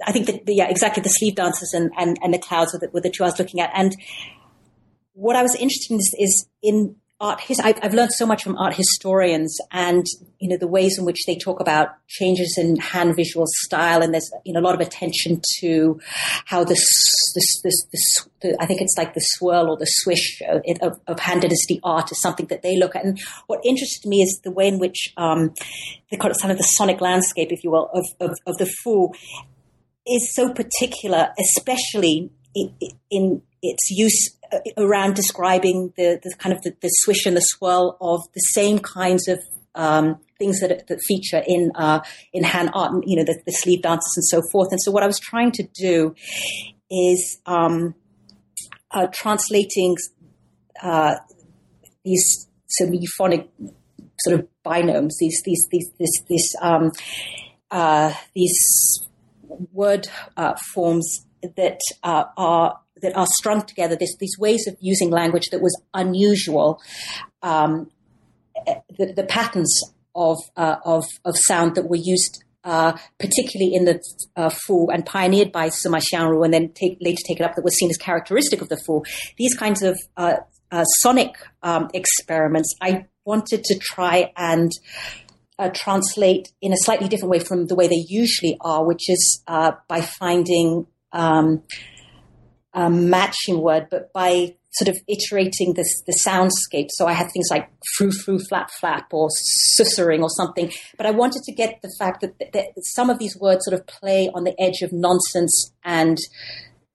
[0.06, 2.90] I think that, yeah, exactly the sleeve dancers and, and, and the clouds were the,
[2.92, 3.70] were the two I was looking at.
[3.74, 3.96] And
[5.14, 8.42] what I was interested in is, is in art his, I've, I've, learned so much
[8.42, 10.04] from art historians and
[10.38, 14.12] you know the ways in which they talk about changes in Han visual style and
[14.12, 15.98] there's you know a lot of attention to
[16.44, 16.86] how this
[17.34, 21.00] this this, this the, I think it's like the swirl or the swish of, of,
[21.06, 23.04] of, Han Dynasty art is something that they look at.
[23.04, 25.54] And what interested me is the way in which um,
[26.10, 29.12] the kind of, the sonic landscape if you will of, of, of the Fu
[30.06, 32.74] is so particular especially in,
[33.10, 34.35] in its use
[34.76, 38.78] around describing the, the kind of the, the, swish and the swirl of the same
[38.78, 39.40] kinds of
[39.74, 42.00] um, things that, that feature in uh,
[42.32, 44.68] in Han art, you know, the, the, sleeve dances and so forth.
[44.70, 46.14] And so, what I was trying to do
[46.90, 47.94] is um,
[48.90, 49.96] uh, translating
[50.82, 51.16] uh,
[52.04, 53.48] these sort of euphonic
[54.20, 56.92] sort of binomes, these these these this this um,
[57.70, 58.58] uh, these
[59.72, 65.50] word uh, forms that are that are strung together, this, these ways of using language
[65.50, 66.80] that was unusual,
[67.42, 67.90] um,
[68.98, 69.72] the, the, patterns
[70.14, 74.02] of, uh, of, of sound that were used uh, particularly in the
[74.34, 77.76] uh, Fu and pioneered by Sima Xiangru and then take, later taken up that was
[77.76, 79.04] seen as characteristic of the Fu.
[79.36, 80.38] These kinds of uh,
[80.72, 84.72] uh sonic um, experiments, I wanted to try and
[85.60, 89.42] uh, translate in a slightly different way from the way they usually are, which is
[89.46, 91.62] uh, by finding um,
[92.76, 96.88] um, matching word, but by sort of iterating this the soundscape.
[96.90, 99.28] So I had things like frou frou flap flap or
[99.78, 100.70] sussering or something.
[100.98, 103.80] But I wanted to get the fact that, that, that some of these words sort
[103.80, 106.18] of play on the edge of nonsense and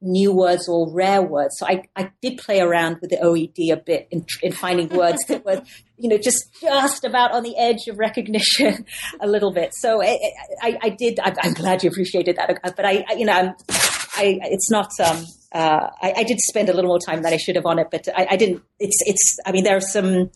[0.04, 1.56] new words or rare words.
[1.58, 5.24] So I, I did play around with the OED a bit in, in finding words
[5.28, 5.64] that were,
[5.98, 8.86] you know, just just about on the edge of recognition
[9.20, 9.74] a little bit.
[9.74, 10.20] So I,
[10.62, 11.20] I, I did.
[11.20, 12.60] I, am glad you appreciated that.
[12.64, 13.56] But I, I you know, I'm,
[14.16, 14.92] I, it's not.
[15.04, 17.78] Um, uh, I, I, did spend a little more time than I should have on
[17.78, 18.64] it, but I, I, didn't.
[18.80, 18.98] It's.
[19.06, 19.38] It's.
[19.46, 20.32] I mean, there are some.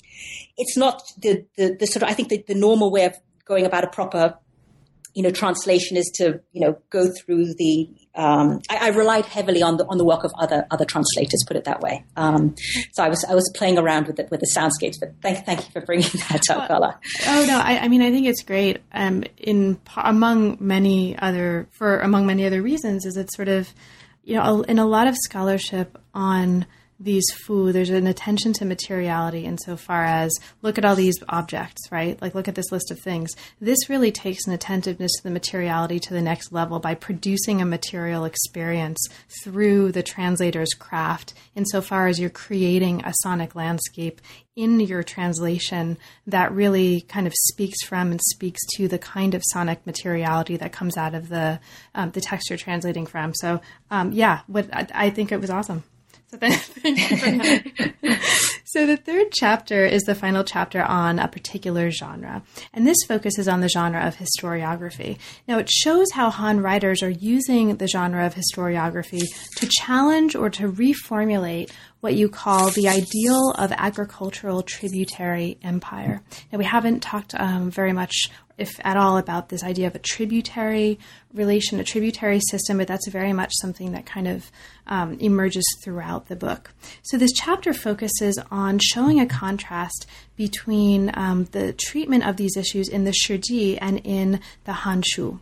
[0.58, 2.10] It's not the, the the sort of.
[2.10, 4.38] I think the, the normal way of going about a proper,
[5.14, 7.90] you know, translation is to you know go through the.
[8.14, 11.46] Um, I, I, relied heavily on the on the work of other other translators.
[11.48, 12.04] Put it that way.
[12.18, 12.54] Um,
[12.92, 15.00] so I was I was playing around with it with the soundscapes.
[15.00, 17.00] But thank thank you for bringing that up, Bella.
[17.26, 18.82] Oh no, I, I mean I think it's great.
[18.92, 23.74] Um, in among many other for among many other reasons is it's sort of
[24.26, 26.66] you know in a lot of scholarship on
[27.00, 30.32] these fu, there's an attention to materiality insofar as
[30.62, 32.22] look at all these objects, right?
[32.22, 33.36] Like look at this list of things.
[33.60, 37.66] This really takes an attentiveness to the materiality to the next level by producing a
[37.66, 39.00] material experience
[39.44, 44.22] through the translator's craft insofar as you're creating a sonic landscape
[44.56, 49.44] in your translation that really kind of speaks from and speaks to the kind of
[49.52, 51.60] sonic materiality that comes out of the
[51.94, 53.34] um, the text you're translating from.
[53.34, 53.60] So
[53.92, 55.84] um, yeah, what I, I think it was awesome.
[56.42, 58.16] So
[58.76, 63.48] So the third chapter is the final chapter on a particular genre, and this focuses
[63.48, 65.18] on the genre of historiography.
[65.48, 69.24] Now it shows how Han writers are using the genre of historiography
[69.56, 71.72] to challenge or to reformulate
[72.02, 76.22] what you call the ideal of agricultural tributary empire.
[76.52, 80.00] Now, we haven't talked um, very much, if at all, about this idea of a
[80.00, 81.00] tributary
[81.34, 84.52] relation, a tributary system, but that's very much something that kind of
[84.88, 86.74] um, emerges throughout the book.
[87.04, 92.88] So, this chapter focuses on showing a contrast between um, the treatment of these issues
[92.88, 95.40] in the Shiji and in the Hanshu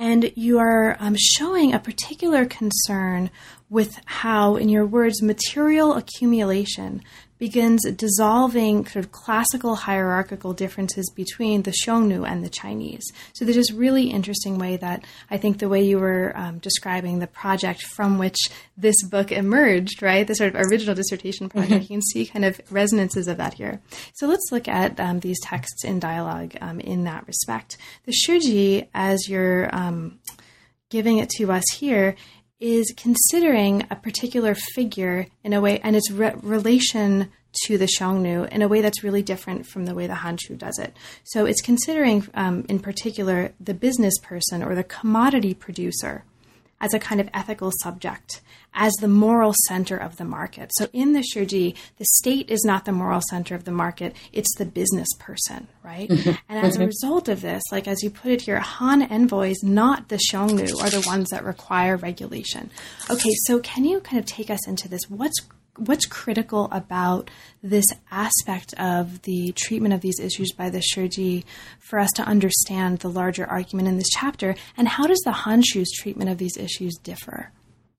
[0.00, 3.30] and you are um, showing a particular concern
[3.68, 7.02] with how, in your words, material accumulation
[7.40, 13.02] begins dissolving sort of classical hierarchical differences between the Xiongnu and the Chinese.
[13.32, 17.18] So there's this really interesting way that I think the way you were um, describing
[17.18, 18.36] the project from which
[18.76, 21.82] this book emerged, right, the sort of original dissertation project, mm-hmm.
[21.82, 23.80] you can see kind of resonances of that here.
[24.14, 27.78] So let's look at um, these texts in dialogue um, in that respect.
[28.04, 30.18] The Shiji, as you're um,
[30.90, 32.16] giving it to us here,
[32.60, 37.30] is considering a particular figure in a way and its re- relation
[37.64, 40.78] to the Xiongnu in a way that's really different from the way the Hanshu does
[40.78, 40.94] it.
[41.24, 46.24] So it's considering, um, in particular, the business person or the commodity producer
[46.80, 48.40] as a kind of ethical subject,
[48.74, 50.70] as the moral center of the market.
[50.74, 54.54] So in the Shiji, the state is not the moral center of the market, it's
[54.56, 56.08] the business person, right?
[56.08, 56.30] Mm-hmm.
[56.48, 60.08] And as a result of this, like as you put it here, Han envoys, not
[60.08, 62.70] the Xiongnu, are the ones that require regulation.
[63.08, 65.02] Okay, so can you kind of take us into this?
[65.08, 65.40] What's
[65.76, 67.30] what's critical about
[67.62, 71.44] this aspect of the treatment of these issues by the Shiji
[71.78, 74.54] for us to understand the larger argument in this chapter?
[74.76, 77.52] And how does the Hanshu's treatment of these issues differ?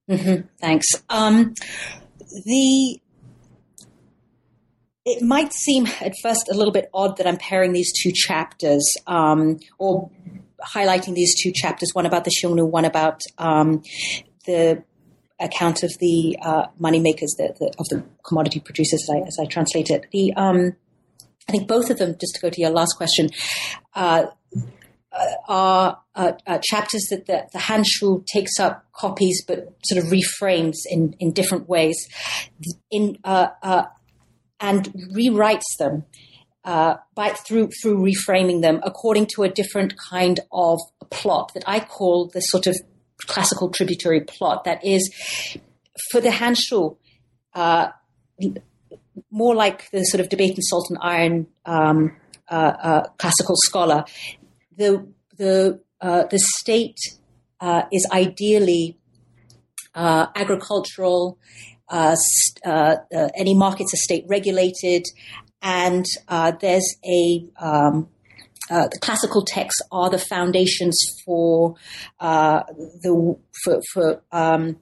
[0.09, 0.47] Mm-hmm.
[0.59, 0.87] Thanks.
[1.09, 1.53] Um,
[2.45, 3.01] the
[5.03, 8.87] it might seem at first a little bit odd that I'm pairing these two chapters,
[9.07, 10.11] um, or
[10.63, 13.81] highlighting these two chapters, one about the Xiongnu, one about um,
[14.45, 14.83] the
[15.41, 19.37] account of the uh, money makers, the, the, of the commodity producers, as I, as
[19.41, 20.05] I translate it.
[20.11, 20.75] The, um,
[21.49, 23.29] I think both of them, just to go to your last question,
[23.95, 24.27] uh,
[25.11, 30.09] uh are uh, uh, chapters that the, the Hanshu takes up copies but sort of
[30.09, 31.97] reframes in, in different ways
[32.89, 33.85] in, uh,
[34.59, 36.05] and rewrites them.
[36.63, 40.79] by through through reframing them according to a different kind of
[41.09, 42.75] plot that I call the sort of
[43.27, 45.09] classical tributary plot that is
[46.11, 46.97] for the Hanshu,
[47.53, 47.89] uh,
[49.29, 52.15] more like the sort of debate in salt and iron um,
[52.49, 54.03] uh, uh, classical scholar.
[54.75, 55.07] The
[55.37, 56.97] the uh, the state
[57.59, 58.97] uh, is ideally
[59.95, 61.37] uh, agricultural.
[61.93, 65.05] any markets are state regulated,
[65.61, 66.05] and
[66.59, 68.09] there's a um,
[68.71, 71.75] uh, the classical texts are the foundations for
[72.21, 72.63] uh,
[73.03, 74.77] the for, for um,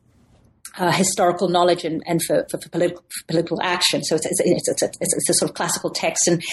[0.78, 4.04] uh, historical knowledge and, and for, for, for, political, for, political, action.
[4.04, 6.44] So it's, it's, it's, it's, a sort of classical text, and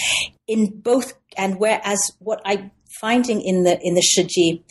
[0.47, 4.63] in both and whereas what I'm finding in the in the Shiji,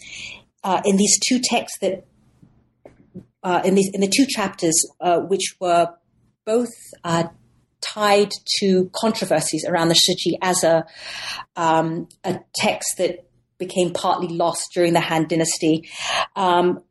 [0.65, 2.05] uh, in these two texts that
[3.45, 4.75] uh, in these in the two chapters
[5.29, 5.95] which were
[6.45, 6.75] both
[7.81, 10.87] tied to controversies around the Shiji as a,
[11.57, 13.27] um, a text that
[13.59, 15.89] became partly lost during the Han Dynasty.
[16.35, 16.83] Um,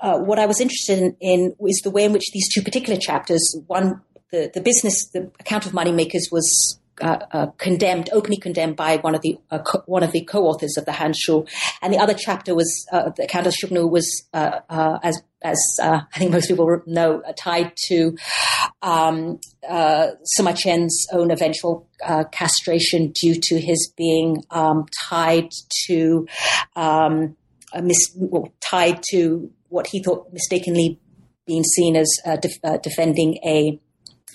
[0.00, 2.98] uh, what I was interested in, in was the way in which these two particular
[3.00, 8.76] chapters, one, the, the business, the account of moneymakers was uh, uh, condemned, openly condemned
[8.76, 11.46] by one of the uh, co- one of the co-authors of the Hanshu,
[11.82, 16.32] and the other chapter was uh, the account of Xiongnu was as as I think
[16.32, 18.16] most people know tied to
[18.80, 19.38] um,
[19.68, 21.86] Sima Qian's own eventual
[22.32, 25.50] castration due to his being um, tied
[25.86, 26.26] to
[26.76, 27.36] um,
[27.82, 30.98] mis- well, tied to what he thought mistakenly
[31.46, 32.08] being seen as
[32.40, 33.78] def- defending a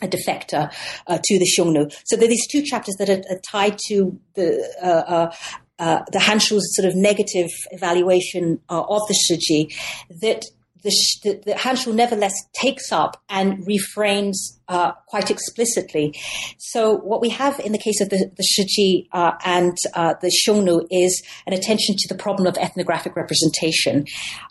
[0.02, 0.72] a defector
[1.08, 1.94] uh, to the Xiongnu.
[2.06, 5.36] So there are these two chapters that are, are tied to the uh, uh,
[5.80, 9.74] uh the sort of negative evaluation uh, of the Shiji
[10.22, 10.44] that
[10.84, 14.36] the, the, nevertheless takes up and reframes
[14.68, 16.20] uh, quite explicitly.
[16.58, 20.32] So what we have in the case of the, the Shiji uh, and uh, the
[20.32, 24.06] Xiongnu is an attention to the problem of ethnographic representation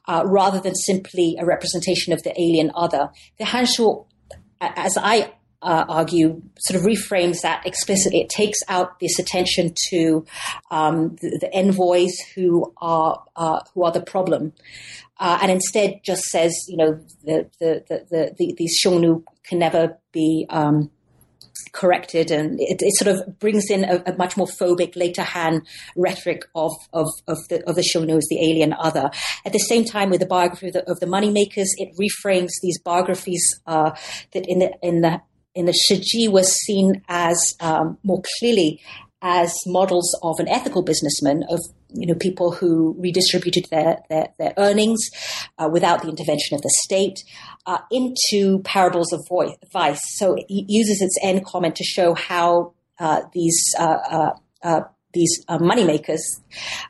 [0.07, 3.11] uh, rather than simply a representation of the alien other.
[3.39, 4.05] The Han Shu,
[4.61, 5.33] as I
[5.63, 8.21] uh, argue, sort of reframes that explicitly.
[8.21, 10.25] It takes out this attention to
[10.71, 14.53] um, the, the, envoys who are uh, who are the problem,
[15.19, 19.99] uh, and instead just says, you know, the the the, the these Xiongnu can never
[20.13, 20.47] be.
[20.49, 20.91] Um,
[21.73, 25.63] corrected and it, it, sort of brings in a, a, much more phobic later Han
[25.97, 29.11] rhetoric of, of, of the, of the Xiongnu as the alien other.
[29.45, 32.81] At the same time, with the biography of the, of the moneymakers, it reframes these
[32.81, 33.93] biographies uh,
[34.33, 35.21] that in the, in the
[35.55, 38.81] in the Shiji was seen as um, more clearly
[39.23, 41.61] as models of an ethical businessman, of
[41.93, 45.01] you know people who redistributed their their, their earnings
[45.59, 47.19] uh, without the intervention of the state
[47.67, 50.01] uh, into parables of voice, vice.
[50.17, 54.31] So it uses its end comment to show how uh, these uh, uh,
[54.63, 54.81] uh,
[55.13, 56.21] these uh, moneymakers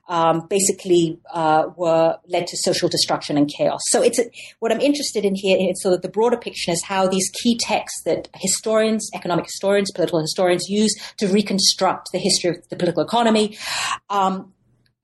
[0.08, 3.80] um, basically uh, were led to social destruction and chaos.
[3.88, 4.24] So it's a,
[4.58, 5.58] what I'm interested in here.
[5.76, 10.20] Sort of the broader picture is how these key texts that historians, economic historians, political
[10.20, 13.56] historians use to reconstruct the history of the political economy.
[14.08, 14.52] Um,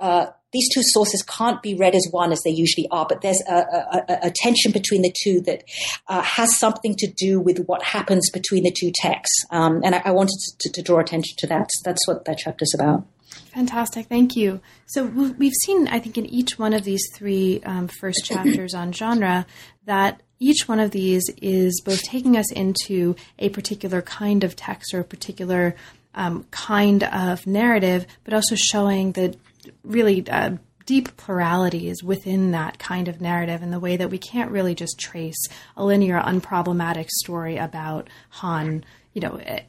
[0.00, 3.42] uh, these two sources can't be read as one as they usually are, but there's
[3.48, 5.64] a, a, a tension between the two that
[6.08, 9.44] uh, has something to do with what happens between the two texts.
[9.50, 11.68] Um, and I, I wanted to, to, draw attention to that.
[11.84, 13.04] That's what that chapter is about.
[13.52, 14.60] Fantastic, thank you.
[14.86, 18.92] So we've seen, I think, in each one of these three um, first chapters on
[18.92, 19.46] genre
[19.84, 24.94] that each one of these is both taking us into a particular kind of text
[24.94, 25.74] or a particular
[26.14, 29.36] um, kind of narrative, but also showing that
[29.84, 30.56] really uh,
[30.86, 34.98] deep pluralities within that kind of narrative in the way that we can't really just
[34.98, 39.62] trace a linear, unproblematic story about Han, you know, eh,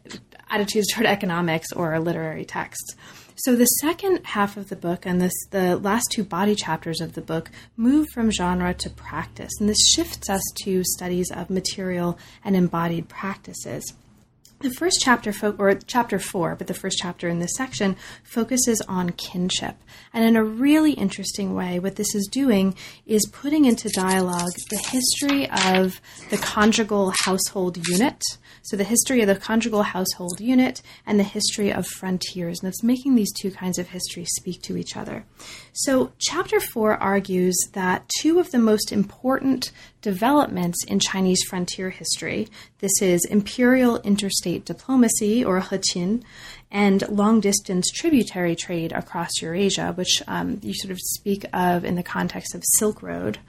[0.49, 2.95] attitudes toward economics or literary texts.
[3.39, 7.13] So the second half of the book and this the last two body chapters of
[7.13, 12.17] the book move from genre to practice, and this shifts us to studies of material
[12.43, 13.93] and embodied practices.
[14.59, 18.81] The first chapter, fo- or chapter four, but the first chapter in this section focuses
[18.87, 19.75] on kinship.
[20.13, 24.77] And in a really interesting way, what this is doing is putting into dialogue the
[24.77, 26.01] history of
[26.31, 28.23] the conjugal household unit.
[28.67, 32.59] So, the history of the conjugal household unit and the history of frontiers.
[32.59, 35.23] And it's making these two kinds of history speak to each other.
[35.71, 42.49] So, chapter four argues that two of the most important developments in Chinese frontier history
[42.79, 46.23] this is imperial interstate diplomacy, or Heqin,
[46.69, 51.95] and long distance tributary trade across Eurasia, which um, you sort of speak of in
[51.95, 53.39] the context of Silk Road.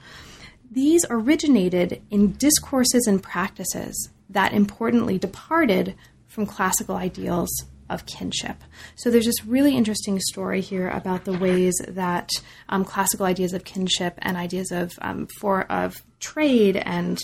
[0.71, 5.95] These originated in discourses and practices that importantly departed
[6.27, 7.49] from classical ideals
[7.89, 8.57] of kinship.
[8.95, 12.29] So there's this really interesting story here about the ways that
[12.69, 17.19] um, classical ideas of kinship and ideas of um, for of trade and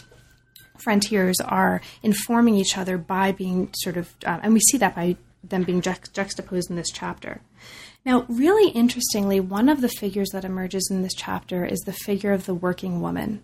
[0.78, 5.16] frontiers are informing each other by being sort of, uh, and we see that by
[5.44, 7.42] them being juxtaposed in this chapter.
[8.06, 12.34] Now, really interestingly, one of the figures that emerges in this chapter is the figure
[12.34, 13.44] of the working woman.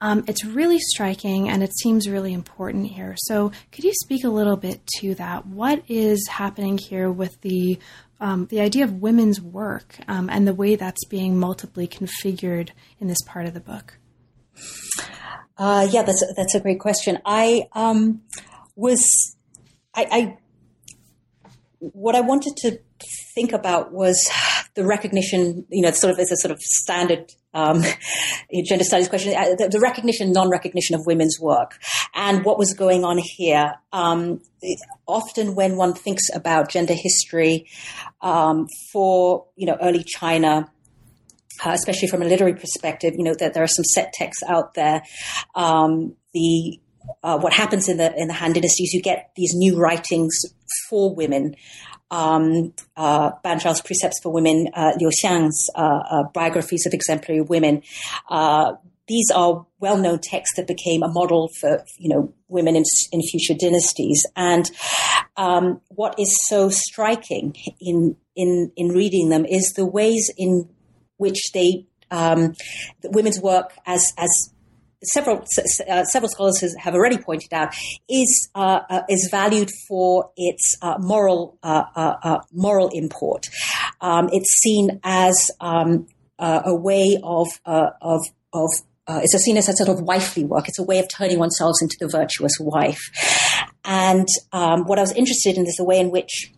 [0.00, 3.16] Um, it's really striking and it seems really important here.
[3.18, 5.46] So, could you speak a little bit to that?
[5.46, 7.78] What is happening here with the
[8.20, 12.70] um, the idea of women's work um, and the way that's being multiply configured
[13.00, 13.98] in this part of the book?
[15.56, 17.18] Uh, yeah, that's a, that's a great question.
[17.24, 18.22] I um,
[18.76, 19.36] was
[19.94, 20.38] I, I
[21.80, 22.78] what I wanted to
[23.34, 24.30] think about was
[24.74, 27.82] the recognition, you know, sort of as a sort of standard um,
[28.64, 31.78] gender studies question, uh, the, recognition, non-recognition of women's work,
[32.14, 33.74] and what was going on here.
[33.92, 34.40] Um,
[35.06, 37.66] often, when one thinks about gender history
[38.20, 40.70] um, for you know early China.
[41.66, 44.74] Uh, especially from a literary perspective, you know that there are some set texts out
[44.74, 45.02] there.
[45.56, 46.78] Um, the
[47.24, 50.38] uh, what happens in the in the Han dynasties, you get these new writings
[50.88, 51.56] for women
[52.10, 57.40] um, uh, Ban Zhao's Precepts for Women, uh, Liu Xiang's uh, uh, biographies of exemplary
[57.40, 57.82] women.
[58.28, 58.74] Uh,
[59.08, 63.54] these are well-known texts that became a model for you know women in, in future
[63.54, 64.24] dynasties.
[64.36, 64.70] And
[65.36, 70.68] um, what is so striking in in in reading them is the ways in
[71.16, 72.54] which they um,
[73.04, 74.30] women's work as as
[75.02, 75.44] several
[75.88, 77.74] uh, several scholars have already pointed out
[78.08, 83.46] is uh, uh, is valued for its uh, moral uh, moral import.
[84.00, 86.06] Um, it's seen as um,
[86.38, 88.22] a way of of
[88.52, 88.70] of
[89.10, 90.68] it's seen as a sort of wifely work.
[90.68, 93.00] It's a way of turning oneself into the virtuous wife.
[93.84, 96.52] And um, what I was interested in is the way in which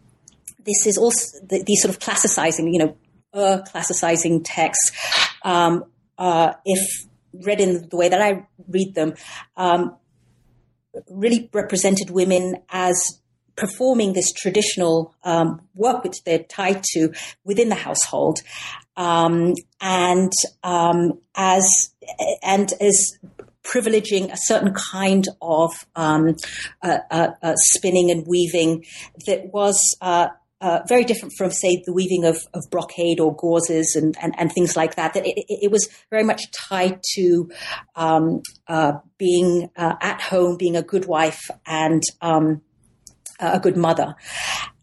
[0.67, 2.97] this is also the, these sort of classicizing, you know,
[3.33, 4.91] classicizing texts.
[5.45, 5.85] Um,
[6.19, 9.15] if read in the way that I read them,
[9.57, 9.97] um,
[11.09, 13.21] really represented women as
[13.57, 17.13] performing this traditional um, work which they're tied to
[17.45, 18.41] within the household,
[18.97, 21.67] um, and um, as
[22.43, 23.13] and as
[23.63, 26.35] privileging a certain kind of um,
[26.83, 28.85] uh, uh, uh, spinning and weaving
[29.27, 29.79] that was
[30.61, 34.53] uh, very different from, say, the weaving of, of brocade or gauzes and, and, and,
[34.53, 35.15] things like that.
[35.15, 37.51] That it, it, was very much tied to
[37.97, 42.61] um, uh, being uh, at home, being a good wife, and um,
[43.39, 44.15] a good mother.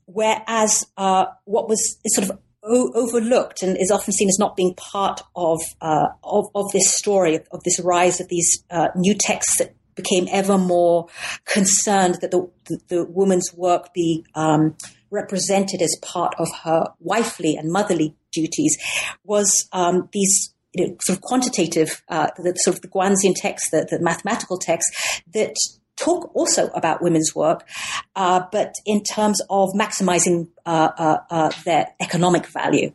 [0.06, 4.74] Whereas uh, what was sort of o- overlooked and is often seen as not being
[4.76, 9.14] part of uh, of, of, this story of, of, this rise of these uh, new
[9.14, 11.08] texts that became ever more
[11.46, 14.76] concerned that the, the, the woman's work be um,
[15.10, 18.78] represented as part of her wifely and motherly duties
[19.24, 23.72] was um, these you know, sort of quantitative, uh, the sort of the Guanxian text,
[23.72, 24.94] the, the mathematical text
[25.34, 25.56] that
[25.98, 27.68] talk also about women's work,
[28.16, 32.92] uh, but in terms of maximizing uh, uh, uh their economic value.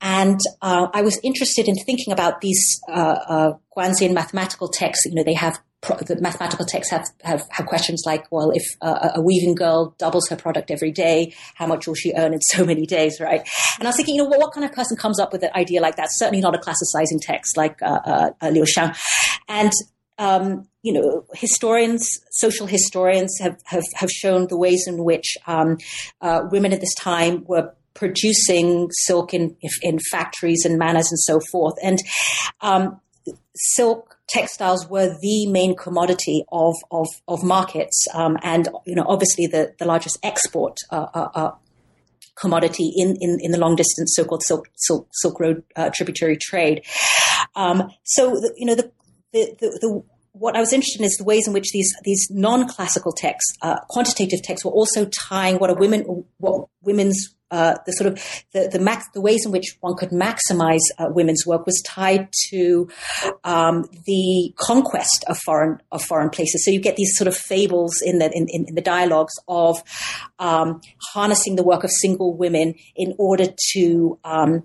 [0.00, 5.06] And uh, I was interested in thinking about these uh, Guanxian mathematical texts.
[5.06, 9.10] You know, they have the mathematical texts have, have, have questions like, well, if uh,
[9.14, 12.64] a weaving girl doubles her product every day, how much will she earn in so
[12.64, 13.46] many days, right?
[13.78, 15.50] And I was thinking, you know, well, what kind of person comes up with an
[15.54, 16.08] idea like that?
[16.12, 18.96] Certainly not a classicizing text like uh, uh, uh Liu Xiang.
[19.48, 19.72] And
[20.18, 25.76] um, you know, historians, social historians have, have, have shown the ways in which um,
[26.20, 31.40] uh, women at this time were producing silk in, in factories and manors and so
[31.40, 31.74] forth.
[31.82, 31.98] And
[32.60, 33.00] um,
[33.54, 39.46] silk textiles were the main commodity of of, of markets, um, and you know obviously
[39.46, 40.76] the the largest export.
[40.90, 41.50] Uh, uh, uh,
[42.36, 46.84] commodity in, in, in the long distance so-called Silk, Silk, Silk Road uh, tributary trade.
[47.54, 48.92] Um, so, the, you know, the,
[49.32, 50.02] the, the, the
[50.38, 53.80] what I was interested in is the ways in which these these non-classical texts, uh,
[53.88, 58.68] quantitative texts, were also tying what a women what women's uh, the sort of the
[58.70, 62.88] the, max, the ways in which one could maximize uh, women's work was tied to
[63.44, 66.64] um, the conquest of foreign of foreign places.
[66.64, 69.82] So you get these sort of fables in the in, in the dialogues of
[70.38, 70.80] um,
[71.12, 74.64] harnessing the work of single women in order to um,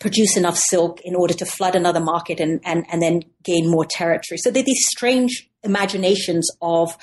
[0.00, 3.84] produce enough silk in order to flood another market and, and, and then gain more
[3.84, 4.38] territory.
[4.38, 6.96] So they're these strange imaginations of,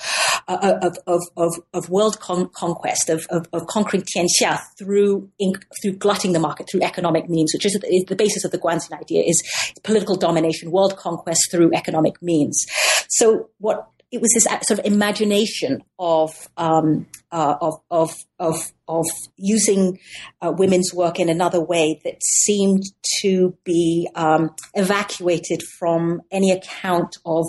[0.48, 5.52] uh, of, of, of, of, world con- conquest, of, of, of conquering Tianxia through, in,
[5.82, 9.22] through glutting the market, through economic means, which is, the basis of the Guanxian idea
[9.26, 9.42] is
[9.84, 12.64] political domination, world conquest through economic means.
[13.08, 19.06] So what it was this sort of imagination of um, uh, of, of of of
[19.36, 19.98] using
[20.40, 22.82] uh, women's work in another way that seemed
[23.20, 27.46] to be um, evacuated from any account of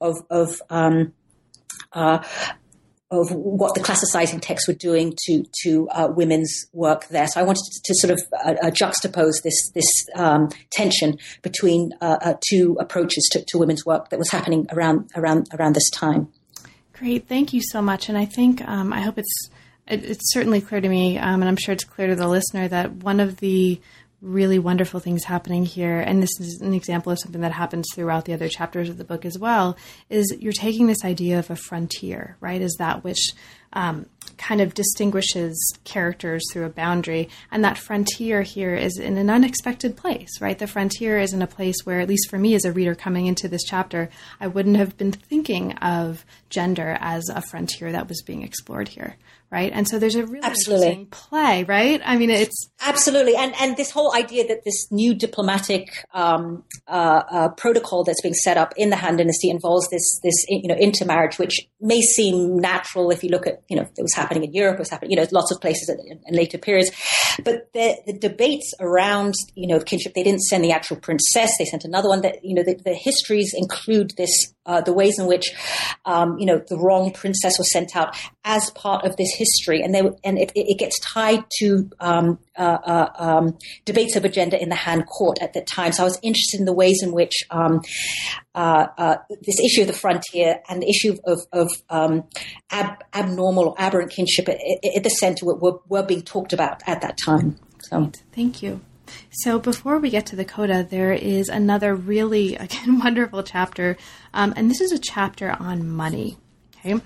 [0.00, 1.12] of of um,
[1.92, 2.22] uh,
[3.10, 7.26] of what the classicizing texts were doing to to uh, women's work there.
[7.26, 11.92] So I wanted to, to sort of uh, uh, juxtapose this this um, tension between
[12.00, 15.90] uh, uh, two approaches to, to, women's work that was happening around around around this
[15.90, 16.28] time.
[16.92, 18.08] Great, thank you so much.
[18.08, 19.50] And I think um, I hope it's
[19.88, 22.68] it, it's certainly clear to me, um, and I'm sure it's clear to the listener
[22.68, 23.80] that one of the
[24.22, 28.24] really wonderful things happening here, and this is an example of something that happens throughout
[28.24, 29.76] the other chapters of the book as well,
[30.08, 32.60] is you're taking this idea of a frontier, right?
[32.60, 33.32] Is that which
[33.72, 34.06] um,
[34.36, 37.28] kind of distinguishes characters through a boundary.
[37.50, 40.58] And that frontier here is in an unexpected place, right?
[40.58, 43.26] The frontier is in a place where, at least for me as a reader coming
[43.26, 44.10] into this chapter,
[44.40, 49.16] I wouldn't have been thinking of gender as a frontier that was being explored here
[49.50, 49.72] right?
[49.74, 50.86] And so there's a really Absolutely.
[50.86, 52.00] interesting play, right?
[52.04, 57.22] I mean, it's Absolutely, and and this whole idea that this new diplomatic um, uh,
[57.30, 60.76] uh, protocol that's being set up in the Han Dynasty involves this this you know
[60.76, 64.54] intermarriage, which may seem natural if you look at you know it was happening in
[64.54, 66.90] Europe, it was happening you know lots of places in, in later periods,
[67.44, 71.66] but the, the debates around you know kinship, they didn't send the actual princess, they
[71.66, 72.22] sent another one.
[72.22, 75.50] That you know the, the histories include this uh, the ways in which
[76.04, 79.92] um, you know the wrong princess was sent out as part of this history, and
[79.94, 84.68] they and it, it gets tied to um, uh, uh, um, debates of gender in
[84.68, 85.92] the Han court at that time.
[85.92, 87.80] So I was interested in the ways in which um,
[88.54, 92.24] uh, uh, this issue of the frontier and the issue of, of um,
[92.70, 94.58] ab- abnormal or aberrant kinship at,
[94.96, 97.56] at the center were, were, being talked about at that time.
[97.80, 98.80] So thank you.
[99.30, 103.96] So before we get to the coda, there is another really again wonderful chapter,
[104.34, 106.36] um, and this is a chapter on money.
[106.78, 107.00] Okay.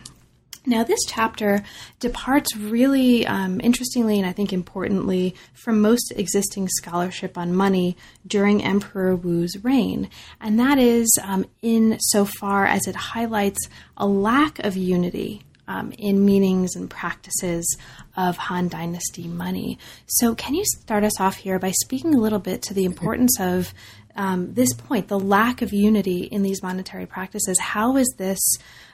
[0.67, 1.63] Now, this chapter
[2.01, 8.65] departs really um, interestingly and I think importantly from most existing scholarship on money during
[8.65, 10.09] Emperor Wu's reign,
[10.41, 15.93] and that is um, in so far as it highlights a lack of unity um,
[15.99, 17.77] in meanings and practices
[18.17, 19.79] of Han Dynasty money.
[20.07, 23.39] So, can you start us off here by speaking a little bit to the importance
[23.41, 23.73] of
[24.17, 27.59] um, this point, the lack of unity in these monetary practices?
[27.59, 28.41] How is this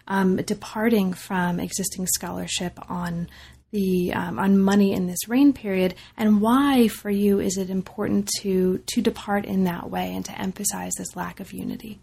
[0.08, 3.28] um, departing from existing scholarship on
[3.72, 8.28] the um, on money in this reign period, and why for you is it important
[8.40, 12.00] to to depart in that way and to emphasize this lack of unity?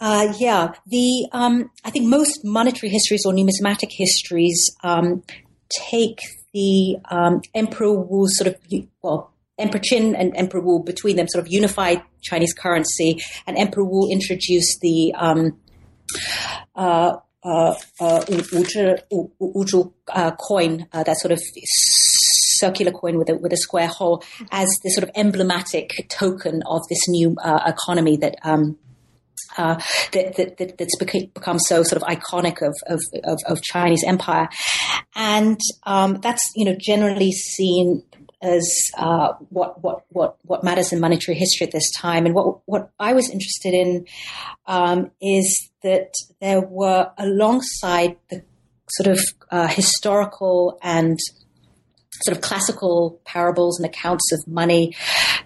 [0.00, 5.22] Uh, yeah, the um, I think most monetary histories or numismatic histories um,
[5.90, 6.20] take
[6.54, 8.56] the um, Emperor Wu sort of
[9.02, 9.32] well.
[9.58, 14.10] Emperor Qin and Emperor Wu between them sort of unified Chinese currency, and Emperor Wu
[14.10, 15.58] introduced the um,
[16.74, 21.40] uh, uh, uh, Wuzhu uh, coin, uh, that sort of
[22.58, 26.80] circular coin with a, with a square hole, as the sort of emblematic token of
[26.88, 28.78] this new uh, economy that um,
[29.56, 29.74] uh,
[30.12, 34.48] that, that, that, that's become so sort of iconic of, of, of, of Chinese empire.
[35.14, 38.02] And um, that's, you know, generally seen
[38.42, 42.24] as uh, what, what, what, what matters in monetary history at this time.
[42.24, 44.06] And what, what I was interested in
[44.66, 48.42] um, is that there were, alongside the
[48.88, 49.20] sort of
[49.50, 51.18] uh, historical and
[52.22, 54.94] sort of classical parables and accounts of money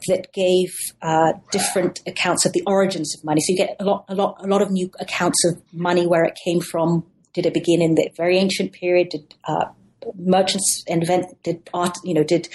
[0.09, 0.69] that gave
[1.03, 3.41] uh, different accounts of the origins of money.
[3.41, 6.25] So you get a lot, a lot, a lot of new accounts of money, where
[6.25, 7.07] it came from.
[7.33, 9.09] Did it begin in the very ancient period?
[9.11, 9.67] Did uh,
[10.17, 11.27] merchants invent?
[11.43, 11.97] Did art?
[12.05, 12.49] You know, did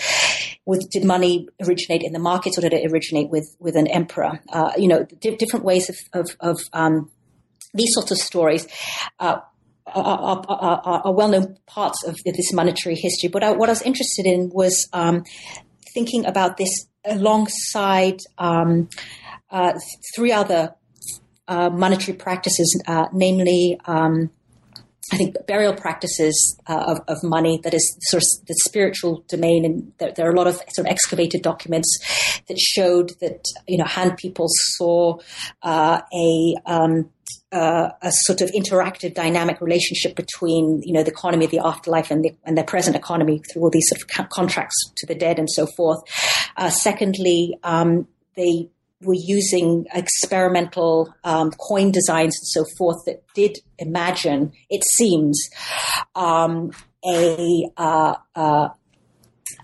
[0.65, 4.39] with did money originate in the markets, or did it originate with with an emperor?
[4.49, 7.11] Uh, you know, di- different ways of of, of um,
[7.73, 8.67] these sorts of stories.
[9.19, 9.39] Uh,
[9.95, 13.29] are, are, are, well-known parts of this monetary history.
[13.29, 15.23] But I, what I was interested in was um,
[15.93, 18.89] thinking about this alongside um,
[19.49, 19.73] uh,
[20.15, 20.75] three other
[21.47, 23.79] uh, monetary practices, uh, namely.
[23.85, 24.31] Um,
[25.11, 29.65] I think burial practices uh, of, of, money that is sort of the spiritual domain,
[29.65, 31.97] and there, there, are a lot of sort of excavated documents
[32.47, 35.17] that showed that you know Han people saw
[35.63, 37.09] uh, a um,
[37.51, 42.11] uh, a sort of interactive, dynamic relationship between you know the economy of the afterlife
[42.11, 45.39] and the, and their present economy through all these sort of contracts to the dead
[45.39, 45.99] and so forth.
[46.57, 48.69] Uh, secondly, um, they
[49.01, 55.49] were using experimental um, coin designs and so forth that did imagine, it seems,
[56.15, 56.71] um,
[57.05, 58.69] a uh, uh,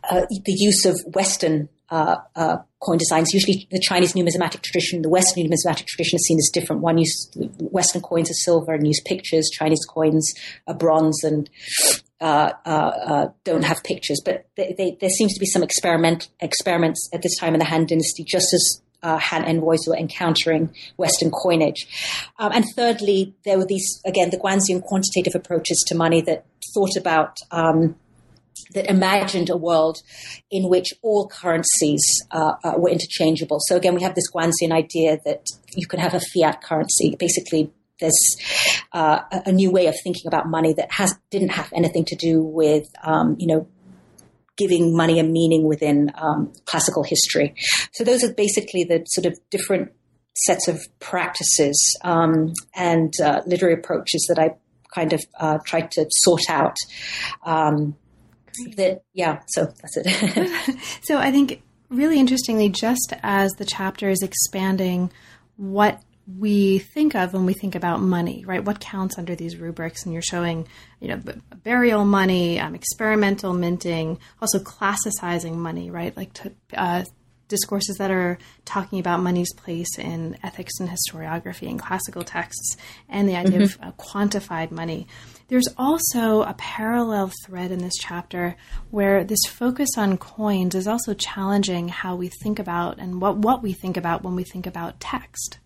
[0.09, 3.33] uh the use of Western uh, uh, coin designs.
[3.33, 6.81] Usually, the Chinese numismatic tradition, the Western numismatic tradition is seen as different.
[6.81, 9.49] One use Western coins are silver and use pictures.
[9.53, 10.33] Chinese coins
[10.67, 11.49] are bronze and
[12.21, 14.21] uh, uh, uh, don't have pictures.
[14.23, 17.65] But they, they, there seems to be some experiment experiments at this time in the
[17.65, 21.87] Han Dynasty, just as uh, Han envoys were encountering Western coinage.
[22.39, 26.97] Um, and thirdly, there were these again the Guanxian quantitative approaches to money that thought
[26.97, 27.95] about um,
[28.73, 29.97] that imagined a world
[30.49, 33.59] in which all currencies uh, uh, were interchangeable.
[33.67, 35.45] So again, we have this Guanxian idea that
[35.75, 37.15] you can have a fiat currency.
[37.19, 38.35] Basically, there's
[38.91, 42.41] uh, a new way of thinking about money that has didn't have anything to do
[42.41, 43.67] with um, you know
[44.57, 47.53] giving money a meaning within um, classical history.
[47.93, 49.91] So those are basically the sort of different
[50.45, 54.55] sets of practices um, and uh, literary approaches that I
[54.93, 56.75] kind of uh, tried to sort out.
[57.45, 57.95] Um,
[58.77, 64.21] that yeah so that's it so i think really interestingly just as the chapter is
[64.21, 65.11] expanding
[65.57, 68.63] what we think of when we think about money, right?
[68.63, 70.03] What counts under these rubrics?
[70.03, 70.67] And you're showing,
[70.99, 71.21] you know,
[71.63, 76.15] burial money, um, experimental minting, also classicizing money, right?
[76.17, 77.03] Like to, uh,
[77.47, 82.75] discourses that are talking about money's place in ethics and historiography and classical texts,
[83.07, 83.83] and the idea mm-hmm.
[83.83, 85.07] of uh, quantified money.
[85.47, 88.55] There's also a parallel thread in this chapter
[88.89, 93.61] where this focus on coins is also challenging how we think about and what, what
[93.61, 95.59] we think about when we think about text.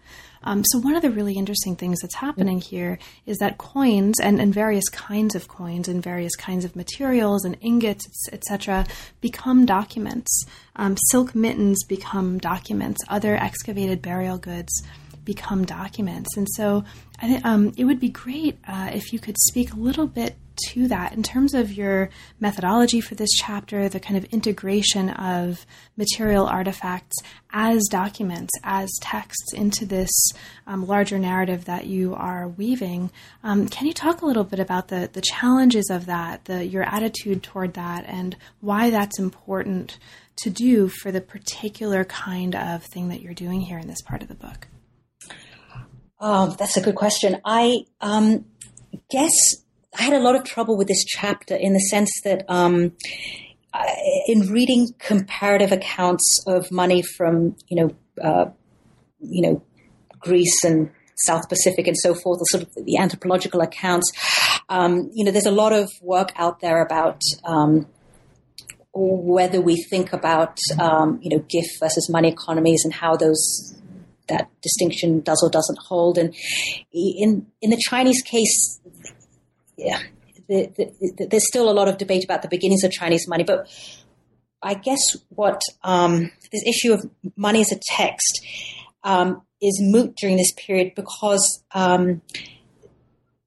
[0.43, 4.39] Um, so one of the really interesting things that's happening here is that coins and,
[4.39, 8.85] and various kinds of coins and various kinds of materials and ingots, etc.,
[9.21, 10.45] become documents.
[10.75, 13.01] Um, silk mittens become documents.
[13.09, 14.83] Other excavated burial goods
[15.25, 16.35] become documents.
[16.37, 16.83] And so
[17.21, 20.35] I um, it would be great uh, if you could speak a little bit
[20.67, 21.13] to that.
[21.13, 25.65] In terms of your methodology for this chapter, the kind of integration of
[25.97, 27.17] material artifacts
[27.51, 30.09] as documents, as texts into this
[30.67, 33.11] um, larger narrative that you are weaving,
[33.43, 36.83] um, can you talk a little bit about the, the challenges of that, the, your
[36.83, 39.97] attitude toward that, and why that's important
[40.37, 44.21] to do for the particular kind of thing that you're doing here in this part
[44.21, 44.67] of the book?
[46.19, 47.39] Oh, that's a good question.
[47.45, 48.45] I um,
[49.09, 49.31] guess
[49.97, 52.93] I had a lot of trouble with this chapter in the sense that um,
[53.73, 53.95] I,
[54.27, 58.45] in reading comparative accounts of money from you know uh,
[59.19, 59.63] you know
[60.19, 60.91] Greece and
[61.25, 64.11] South Pacific and so forth, or sort of the anthropological accounts,
[64.69, 67.87] um, you know, there's a lot of work out there about um,
[68.93, 73.75] whether we think about um, you know gift versus money economies and how those
[74.27, 76.17] that distinction does or doesn't hold.
[76.17, 76.35] And
[76.93, 78.79] in in the Chinese case,
[79.79, 80.01] yeah,
[80.47, 83.43] the, the, the, there's still a lot of debate about the beginnings of Chinese money.
[83.43, 83.67] But
[84.61, 88.45] I guess what um, this issue of money as a text
[89.03, 92.21] um, is moot during this period because um,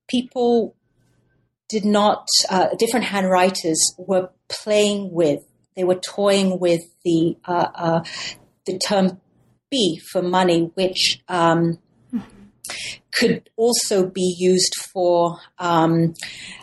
[0.08, 0.74] people
[1.68, 5.40] did not, uh, different Han writers were playing with,
[5.76, 8.04] they were toying with the uh, uh,
[8.66, 9.20] the term
[9.70, 11.78] "b" for money, which um,
[13.12, 16.14] could also be used for um,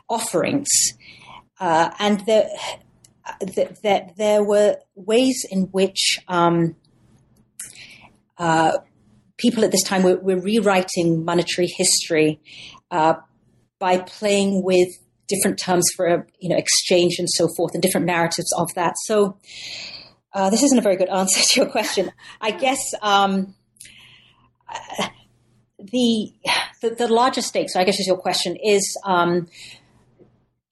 [0.09, 0.69] offerings.
[1.59, 2.49] Uh, and there,
[4.17, 6.75] there were ways in which um,
[8.37, 8.77] uh,
[9.37, 12.39] people at this time were, were rewriting monetary history
[12.91, 13.15] uh,
[13.79, 14.89] by playing with
[15.27, 18.95] different terms for you know exchange and so forth and different narratives of that.
[19.05, 19.37] So
[20.33, 22.11] uh, this isn't a very good answer to your question.
[22.41, 23.55] I guess um,
[25.80, 26.34] the,
[26.82, 29.47] the, the larger stakes, I guess, is your question is um,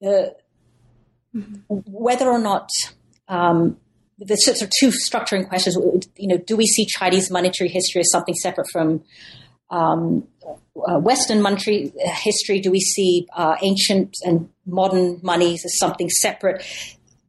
[0.01, 0.35] the,
[1.67, 2.69] whether or not
[3.27, 3.77] um,
[4.19, 5.77] the sort of two structuring questions.
[6.17, 9.03] You know, do we see Chinese monetary history as something separate from
[9.69, 10.27] um,
[10.87, 12.59] uh, Western monetary history?
[12.59, 16.63] Do we see uh, ancient and modern monies as something separate?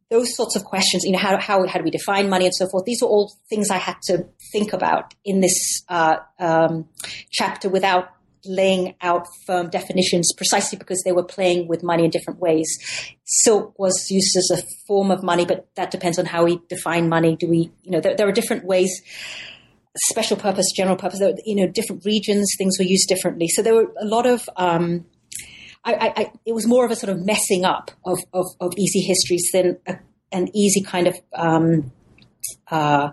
[0.09, 2.67] Those sorts of questions, you know, how, how, how do we define money and so
[2.69, 2.85] forth?
[2.85, 6.87] These are all things I had to think about in this uh, um,
[7.31, 8.09] chapter without
[8.45, 12.67] laying out firm definitions precisely because they were playing with money in different ways.
[13.25, 17.09] Silk was used as a form of money, but that depends on how we define
[17.09, 17.35] money.
[17.35, 19.01] Do we, you know, there, there are different ways,
[20.09, 23.47] special purpose, general purpose, you know, different regions, things were used differently.
[23.47, 25.05] So there were a lot of, um,
[25.85, 29.01] I, I, it was more of a sort of messing up of, of, of easy
[29.01, 29.97] histories than a,
[30.31, 31.91] an easy kind of um,
[32.69, 33.11] uh,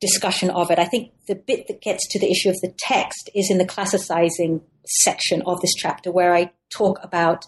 [0.00, 0.78] discussion of it.
[0.78, 3.66] I think the bit that gets to the issue of the text is in the
[3.66, 7.44] classicizing section of this chapter, where I talk about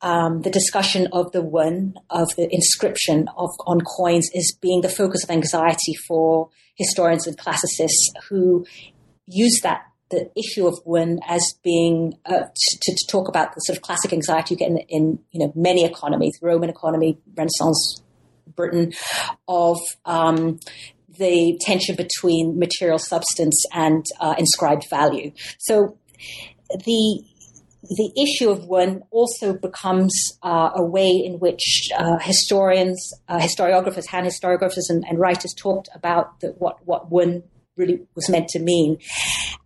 [0.00, 4.88] um, the discussion of the wen of the inscription of on coins is being the
[4.88, 8.66] focus of anxiety for historians and classicists who
[9.26, 13.76] use that the issue of wen as being uh, to, to, talk about the sort
[13.76, 18.02] of classic anxiety you get in, in you know many economies, Roman economy, Renaissance
[18.54, 18.92] Britain,
[19.48, 20.60] of um,
[21.18, 25.32] the tension between material substance and uh, inscribed value.
[25.58, 25.96] So
[26.70, 27.24] the
[27.82, 34.06] the issue of wen also becomes uh, a way in which uh, historians, uh, historiographers,
[34.08, 37.42] Han historiographers, and, and, writers talked about the, what what wen
[37.76, 38.98] really was meant to mean.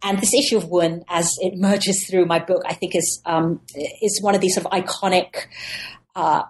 [0.02, 3.60] And this issue of wen, as it merges through my book, I think is um,
[4.02, 5.46] is one of these sort of iconic.
[6.14, 6.42] Uh,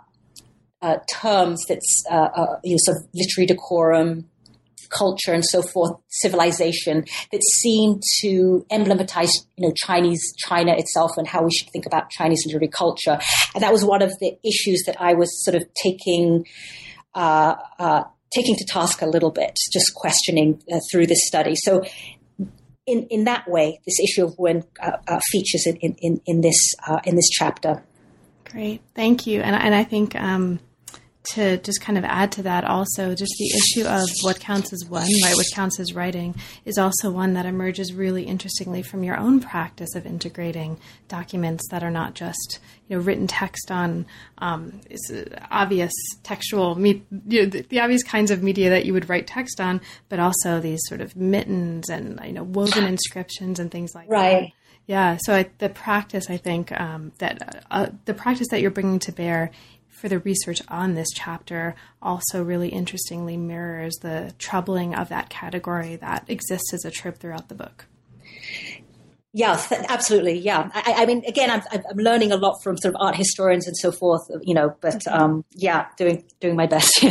[0.82, 4.28] uh, terms that's uh, uh, you know, sort of literary decorum,
[4.88, 11.26] culture, and so forth, civilization that seem to emblematize you know Chinese China itself and
[11.26, 13.18] how we should think about Chinese literary culture.
[13.54, 16.46] And that was one of the issues that I was sort of taking.
[17.14, 18.04] Uh, uh,
[18.36, 21.54] taking to task a little bit, just questioning uh, through this study.
[21.56, 21.82] So,
[22.86, 26.74] in in that way, this issue of wen uh, uh, features in, in, in this
[26.86, 27.82] uh, in this chapter.
[28.44, 29.40] Great, thank you.
[29.40, 30.60] And and I think um,
[31.32, 34.84] to just kind of add to that, also, just the issue of what counts as
[34.84, 35.34] one, right?
[35.34, 39.94] What counts as writing is also one that emerges really interestingly from your own practice
[39.94, 44.06] of integrating documents that are not just you know written text on
[44.38, 44.80] um,
[45.50, 49.26] obvious textual, me- you know, the, the, obvious kinds of media that you would write
[49.26, 53.94] text on, but also these sort of mittens and you know woven inscriptions and things
[53.94, 54.30] like right.
[54.30, 54.40] that.
[54.40, 54.52] Right.
[54.86, 59.00] Yeah, so I, the practice, I think um, that uh, the practice that you're bringing
[59.00, 59.50] to bear
[59.96, 65.96] for the research on this chapter also really interestingly mirrors the troubling of that category
[65.96, 67.86] that exists as a trope throughout the book.
[69.32, 70.38] Yeah, th- absolutely.
[70.38, 73.66] Yeah, I, I, mean, again, I'm, I'm learning a lot from sort of art historians
[73.66, 74.22] and so forth.
[74.40, 76.90] You know, but um, yeah, doing doing my best.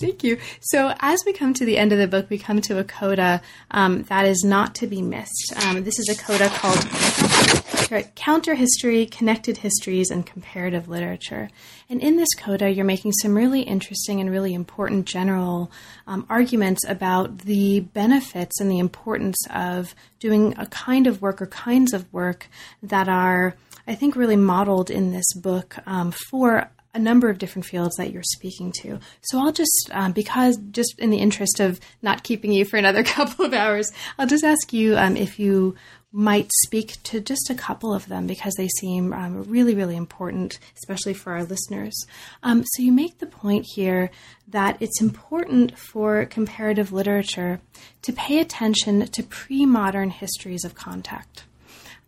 [0.00, 0.38] Thank you.
[0.60, 3.40] So, as we come to the end of the book, we come to a coda
[3.70, 5.52] um, that is not to be missed.
[5.64, 7.81] Um, this is a coda called
[8.14, 11.50] Counter History, Connected Histories, and Comparative Literature.
[11.90, 15.70] And in this coda, you're making some really interesting and really important general
[16.06, 21.46] um, arguments about the benefits and the importance of doing a kind of work or
[21.46, 22.48] kinds of work
[22.82, 23.54] that are,
[23.86, 28.10] I think, really modeled in this book um, for a number of different fields that
[28.10, 28.98] you're speaking to.
[29.22, 33.02] So I'll just, um, because just in the interest of not keeping you for another
[33.04, 35.74] couple of hours, I'll just ask you um, if you
[36.12, 40.58] might speak to just a couple of them because they seem um, really, really important,
[40.76, 41.94] especially for our listeners.
[42.42, 44.10] Um, so, you make the point here
[44.46, 47.60] that it's important for comparative literature
[48.02, 51.44] to pay attention to pre modern histories of contact.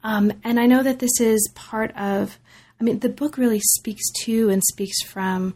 [0.03, 2.39] Um, and I know that this is part of,
[2.79, 5.55] I mean, the book really speaks to and speaks from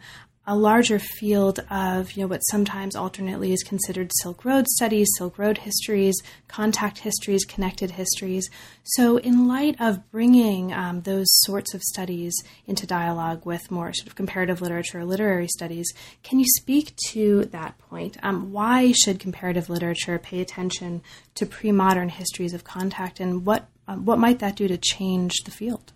[0.49, 5.39] a larger field of you know what sometimes alternately is considered Silk Road studies, Silk
[5.39, 6.17] Road histories,
[6.49, 8.49] contact histories, connected histories.
[8.83, 12.35] So, in light of bringing um, those sorts of studies
[12.67, 15.87] into dialogue with more sort of comparative literature, or literary studies,
[16.23, 18.17] can you speak to that point?
[18.23, 21.03] Um, why should comparative literature pay attention
[21.35, 25.51] to pre-modern histories of contact, and what um, what might that do to change the
[25.51, 25.93] field?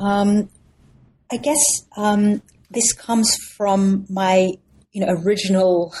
[0.00, 0.48] Um,
[1.32, 1.62] I guess
[1.96, 4.50] um, this comes from my
[4.92, 5.94] you know original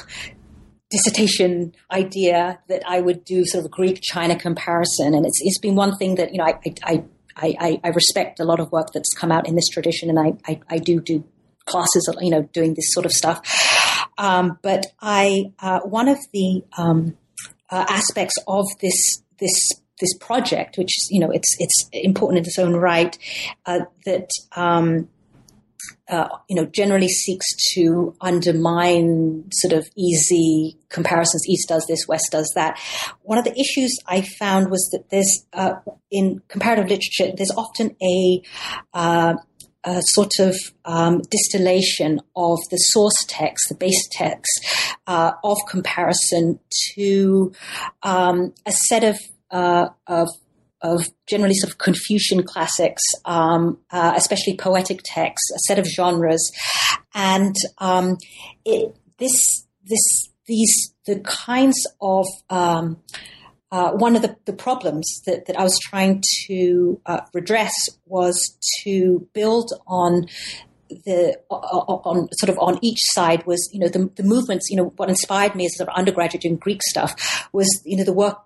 [0.90, 5.58] dissertation idea that I would do sort of a Greek China comparison, and it's it's
[5.58, 7.04] been one thing that you know I I,
[7.36, 10.52] I, I respect a lot of work that's come out in this tradition, and I
[10.52, 11.24] I, I do do
[11.66, 13.40] classes you know doing this sort of stuff.
[14.18, 17.16] Um, but I uh, one of the um,
[17.70, 22.44] uh, aspects of this this this project, which is you know it's it's important in
[22.44, 23.16] its own right,
[23.66, 25.08] uh, that um,
[26.08, 31.48] uh, you know, generally seeks to undermine sort of easy comparisons.
[31.48, 32.78] East does this, West does that.
[33.22, 35.74] One of the issues I found was that there's, uh,
[36.10, 38.42] in comparative literature, there's often a,
[38.92, 39.34] uh,
[39.84, 44.50] a sort of um, distillation of the source text, the base text
[45.06, 46.58] uh, of comparison
[46.94, 47.52] to
[48.02, 49.18] um, a set of,
[49.50, 50.28] uh, of
[50.82, 56.50] of generally sort of Confucian classics, um, uh, especially poetic texts, a set of genres,
[57.14, 58.16] and um,
[58.64, 62.98] it, this this these the kinds of um,
[63.72, 67.72] uh, one of the, the problems that, that I was trying to uh, redress
[68.06, 70.26] was to build on
[71.04, 74.92] the on sort of on each side was you know the, the movements you know
[74.96, 78.38] what inspired me as sort of undergraduate doing Greek stuff was you know the work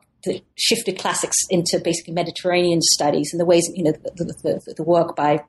[0.57, 5.17] shifted classics into basically Mediterranean studies and the ways, you know, the, the, the work
[5.17, 5.43] by,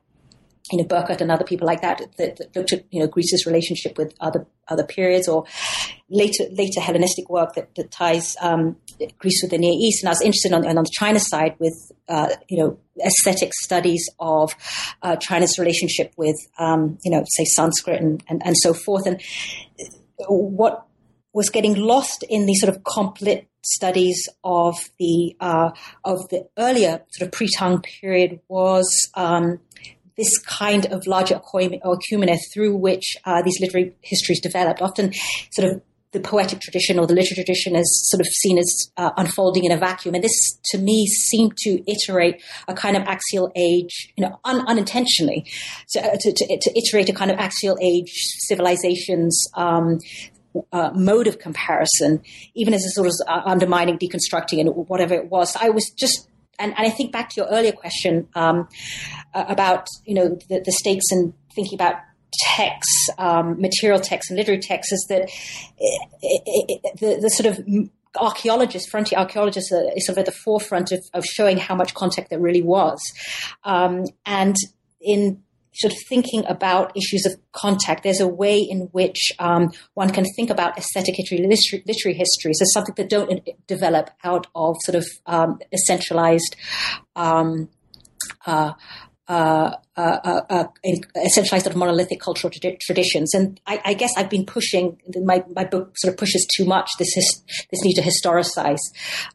[0.72, 3.46] you know, Burkert and other people like that, that, that, looked at, you know, Greece's
[3.46, 5.44] relationship with other other periods or
[6.10, 8.76] later later Hellenistic work that, that ties um,
[9.18, 10.02] Greece with the Near East.
[10.02, 14.08] And I was interested on, on the China side with, uh, you know, aesthetic studies
[14.18, 14.52] of
[15.02, 19.06] uh, China's relationship with, um, you know, say Sanskrit and, and, and so forth.
[19.06, 19.22] And
[20.18, 20.86] what
[21.32, 25.70] was getting lost in the sort of complete studies of the uh,
[26.04, 29.58] of the earlier sort of pre-Tang period was um,
[30.16, 34.80] this kind of larger oikoumene through which uh, these literary histories developed.
[34.80, 35.12] Often,
[35.52, 39.10] sort of the poetic tradition or the literary tradition is sort of seen as uh,
[39.18, 43.52] unfolding in a vacuum, and this, to me, seemed to iterate a kind of axial
[43.54, 45.44] age, you know, un- unintentionally,
[45.90, 48.10] to, to, to, to, iterate a kind of axial age
[48.48, 49.98] civilizations um,
[50.72, 52.22] uh, mode of comparison,
[52.54, 55.56] even as a sort of uh, undermining, deconstructing, and whatever it was.
[55.56, 56.28] I was just,
[56.58, 58.68] and, and I think back to your earlier question um,
[59.34, 61.96] about you know the, the stakes in thinking about
[62.42, 67.46] texts, um, material texts, and literary texts is that it, it, it, the, the sort
[67.46, 67.66] of
[68.18, 72.30] archaeologists, frontier archaeologists, are sort of at the forefront of, of showing how much contact
[72.30, 73.00] there really was.
[73.64, 74.56] Um, and
[75.00, 75.42] in
[75.76, 80.24] sort of thinking about issues of contact, there's a way in which um, one can
[80.36, 85.06] think about aesthetic literary, literary histories as something that don't develop out of sort of
[85.26, 86.56] um, a centralized.
[87.14, 87.68] Um,
[88.46, 88.72] uh,
[89.28, 90.00] uh, uh,
[90.48, 90.64] uh,
[91.16, 93.34] uh sort of monolithic cultural tra- traditions.
[93.34, 96.88] And I, I, guess I've been pushing my, my book sort of pushes too much
[97.00, 98.78] this his, this need to historicize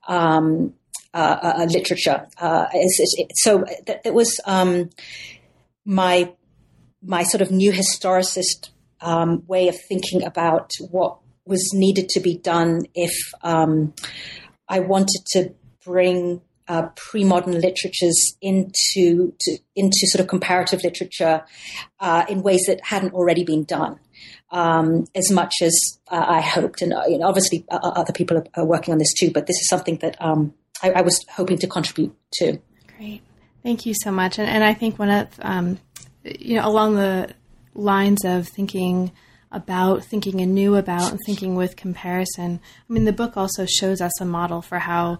[0.07, 0.73] um,
[1.13, 2.25] uh, uh, literature.
[2.41, 4.91] It's, it's, so that, that was um,
[5.85, 6.33] my
[7.03, 8.69] my sort of new historicist
[9.01, 13.93] um, way of thinking about what was needed to be done if um,
[14.69, 15.53] I wanted to
[15.83, 21.43] bring uh, pre-modern literatures into to, into sort of comparative literature
[21.99, 23.99] uh, in ways that hadn't already been done.
[24.51, 25.73] Um, as much as
[26.09, 28.97] uh, I hoped, and uh, you know, obviously uh, other people are, are, working on
[28.97, 29.31] this too.
[29.31, 30.53] But this is something that um,
[30.83, 32.59] I, I, was hoping to contribute to.
[32.97, 33.21] Great,
[33.63, 34.39] thank you so much.
[34.39, 35.79] And, and I think one of um,
[36.23, 37.33] you know along the
[37.73, 39.11] lines of thinking
[39.51, 42.59] about thinking anew about and thinking with comparison.
[42.89, 45.19] I mean, the book also shows us a model for how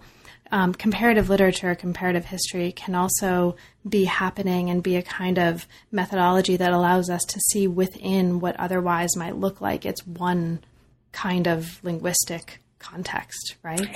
[0.50, 3.56] um, comparative literature, comparative history can also
[3.88, 8.58] be happening and be a kind of methodology that allows us to see within what
[8.58, 10.62] otherwise might look like it's one
[11.12, 13.88] kind of linguistic context, right?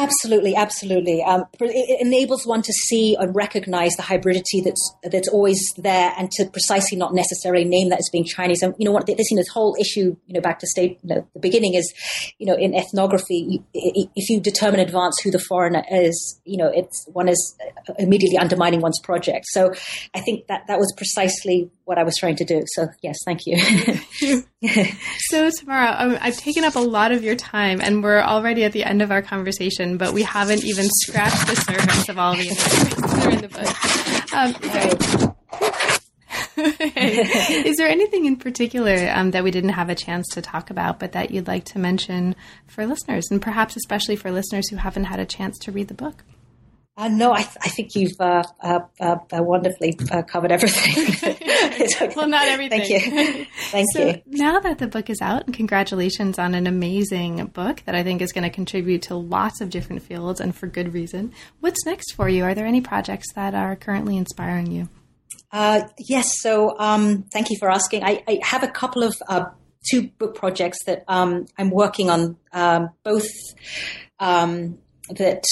[0.00, 1.22] Absolutely, absolutely.
[1.22, 6.30] Um, it enables one to see and recognize the hybridity that's that's always there, and
[6.32, 8.62] to precisely not necessarily name that as being Chinese.
[8.62, 9.04] And you know what?
[9.04, 11.74] This, you know, this whole issue, you know, back to state you know, the beginning
[11.74, 11.92] is,
[12.38, 16.70] you know, in ethnography, if you determine in advance who the foreigner is, you know,
[16.74, 17.56] it's one is
[17.98, 19.44] immediately undermining one's project.
[19.48, 19.70] So,
[20.14, 22.62] I think that that was precisely what I was trying to do.
[22.68, 23.56] So, yes, thank you.
[25.18, 28.70] so, Tamara, um, I've taken up a lot of your time, and we're already at
[28.70, 32.48] the end of our conversation, but we haven't even scratched the surface of all the
[32.48, 34.34] information that are in the book.
[34.34, 35.36] Um,
[36.96, 40.98] is, there, anything in particular um, that we didn't have a chance to talk about,
[40.98, 42.36] but that you'd like to mention
[42.66, 45.94] for listeners, and perhaps especially for listeners who haven't had a chance to read the
[45.94, 46.24] book?
[46.96, 51.16] Uh, no, I, th- I, think you've uh, uh, uh wonderfully uh, covered everything.
[52.16, 52.80] well, not everything.
[52.80, 53.46] Thank you.
[53.70, 54.22] Thank so you.
[54.26, 58.20] Now that the book is out, and congratulations on an amazing book that I think
[58.20, 61.32] is going to contribute to lots of different fields and for good reason.
[61.60, 62.44] What's next for you?
[62.44, 64.88] Are there any projects that are currently inspiring you?
[65.52, 66.40] Uh, yes.
[66.40, 68.04] So um, thank you for asking.
[68.04, 69.14] I, I have a couple of
[69.88, 73.28] two book projects that um, I'm working on, um, both
[74.18, 74.78] um,
[75.08, 75.44] that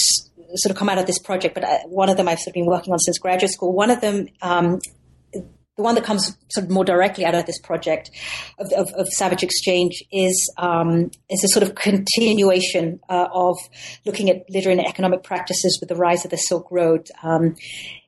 [0.55, 2.53] sort of come out of this project, but I, one of them I've sort of
[2.53, 3.73] been working on since graduate school.
[3.73, 4.79] One of them, um,
[5.31, 8.11] the one that comes sort of more directly out of this project
[8.59, 13.57] of, of, of Savage Exchange is um, is a sort of continuation uh, of
[14.05, 17.07] looking at literary and economic practices with the rise of the Silk Road.
[17.23, 17.55] Um,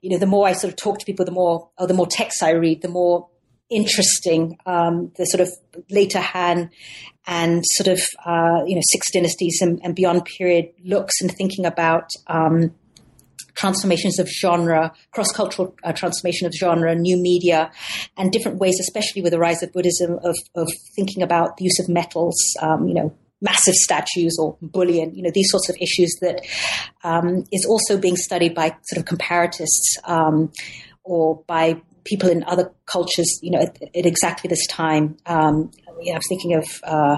[0.02, 2.08] you know, the more I sort of talk to people, the more or the more
[2.08, 3.30] texts I read, the more
[3.72, 5.50] interesting um, the sort of
[5.90, 6.70] later Han
[7.26, 11.66] and sort of uh, you know six dynasties and, and, beyond period looks and thinking
[11.66, 12.74] about um,
[13.56, 17.72] transformations of genre, cross cultural uh, transformation of genre, new media,
[18.18, 21.80] and different ways, especially with the rise of Buddhism, of, of thinking about the use
[21.80, 22.36] of metals.
[22.62, 26.46] Um, you know, massive statues or bullion, you know, these sorts of issues that
[27.04, 30.52] um, is also being studied by sort of comparatists um,
[31.04, 35.18] or by people in other cultures, you know, at, at exactly this time.
[35.26, 35.72] Um,
[36.02, 37.18] you know, I was thinking of, uh,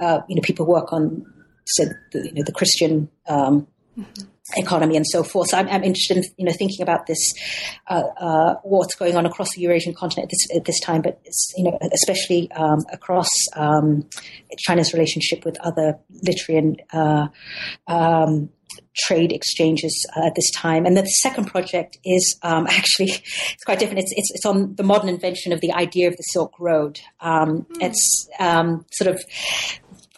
[0.00, 1.26] uh, you know, people work on,
[1.66, 3.66] said, the, you know, the Christian um,
[3.98, 4.22] mm-hmm.
[4.56, 5.50] economy and so forth.
[5.50, 7.34] So I'm, I'm, interested in, you know, thinking about this,
[7.88, 11.20] uh, uh what's going on across the Eurasian continent at this, at this time, but,
[11.56, 14.08] you know, especially um, across um,
[14.58, 17.28] China's relationship with other literary and uh,
[17.86, 18.50] um,
[18.96, 20.86] trade exchanges uh, at this time.
[20.86, 24.00] And the second project is um, actually it's quite different.
[24.00, 27.00] It's, it's, it's on the modern invention of the idea of the Silk Road.
[27.20, 27.76] Um, mm.
[27.80, 29.22] It's um, sort of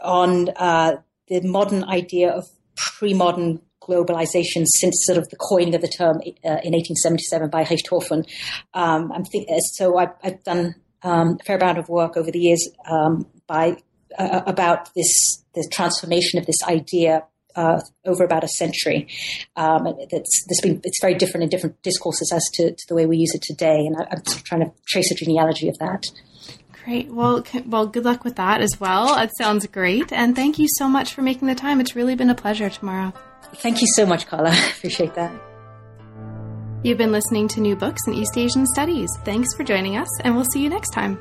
[0.03, 0.97] on uh,
[1.29, 2.45] the modern idea of
[2.77, 8.27] pre-modern globalization since sort of the coining of the term uh, in 1877 by Richthofen.
[8.73, 12.39] Um, I'm think- so I've, I've done um, a fair amount of work over the
[12.39, 13.77] years um, by
[14.19, 17.25] uh, about this the transformation of this idea
[17.57, 19.09] uh, over about a century.
[19.57, 23.17] Um, it's, been, it's very different in different discourses as to, to the way we
[23.17, 26.05] use it today, and I, am sort of trying to trace a genealogy of that.
[26.85, 27.09] Great.
[27.09, 29.19] Well, well, good luck with that as well.
[29.19, 31.81] It sounds great, and thank you so much for making the time.
[31.81, 33.15] It's really been a pleasure, Tamara.
[33.55, 34.51] Thank you so much, Carla.
[34.77, 35.33] Appreciate that.
[36.83, 39.11] You've been listening to New Books in East Asian Studies.
[39.25, 41.19] Thanks for joining us, and we'll see you next time.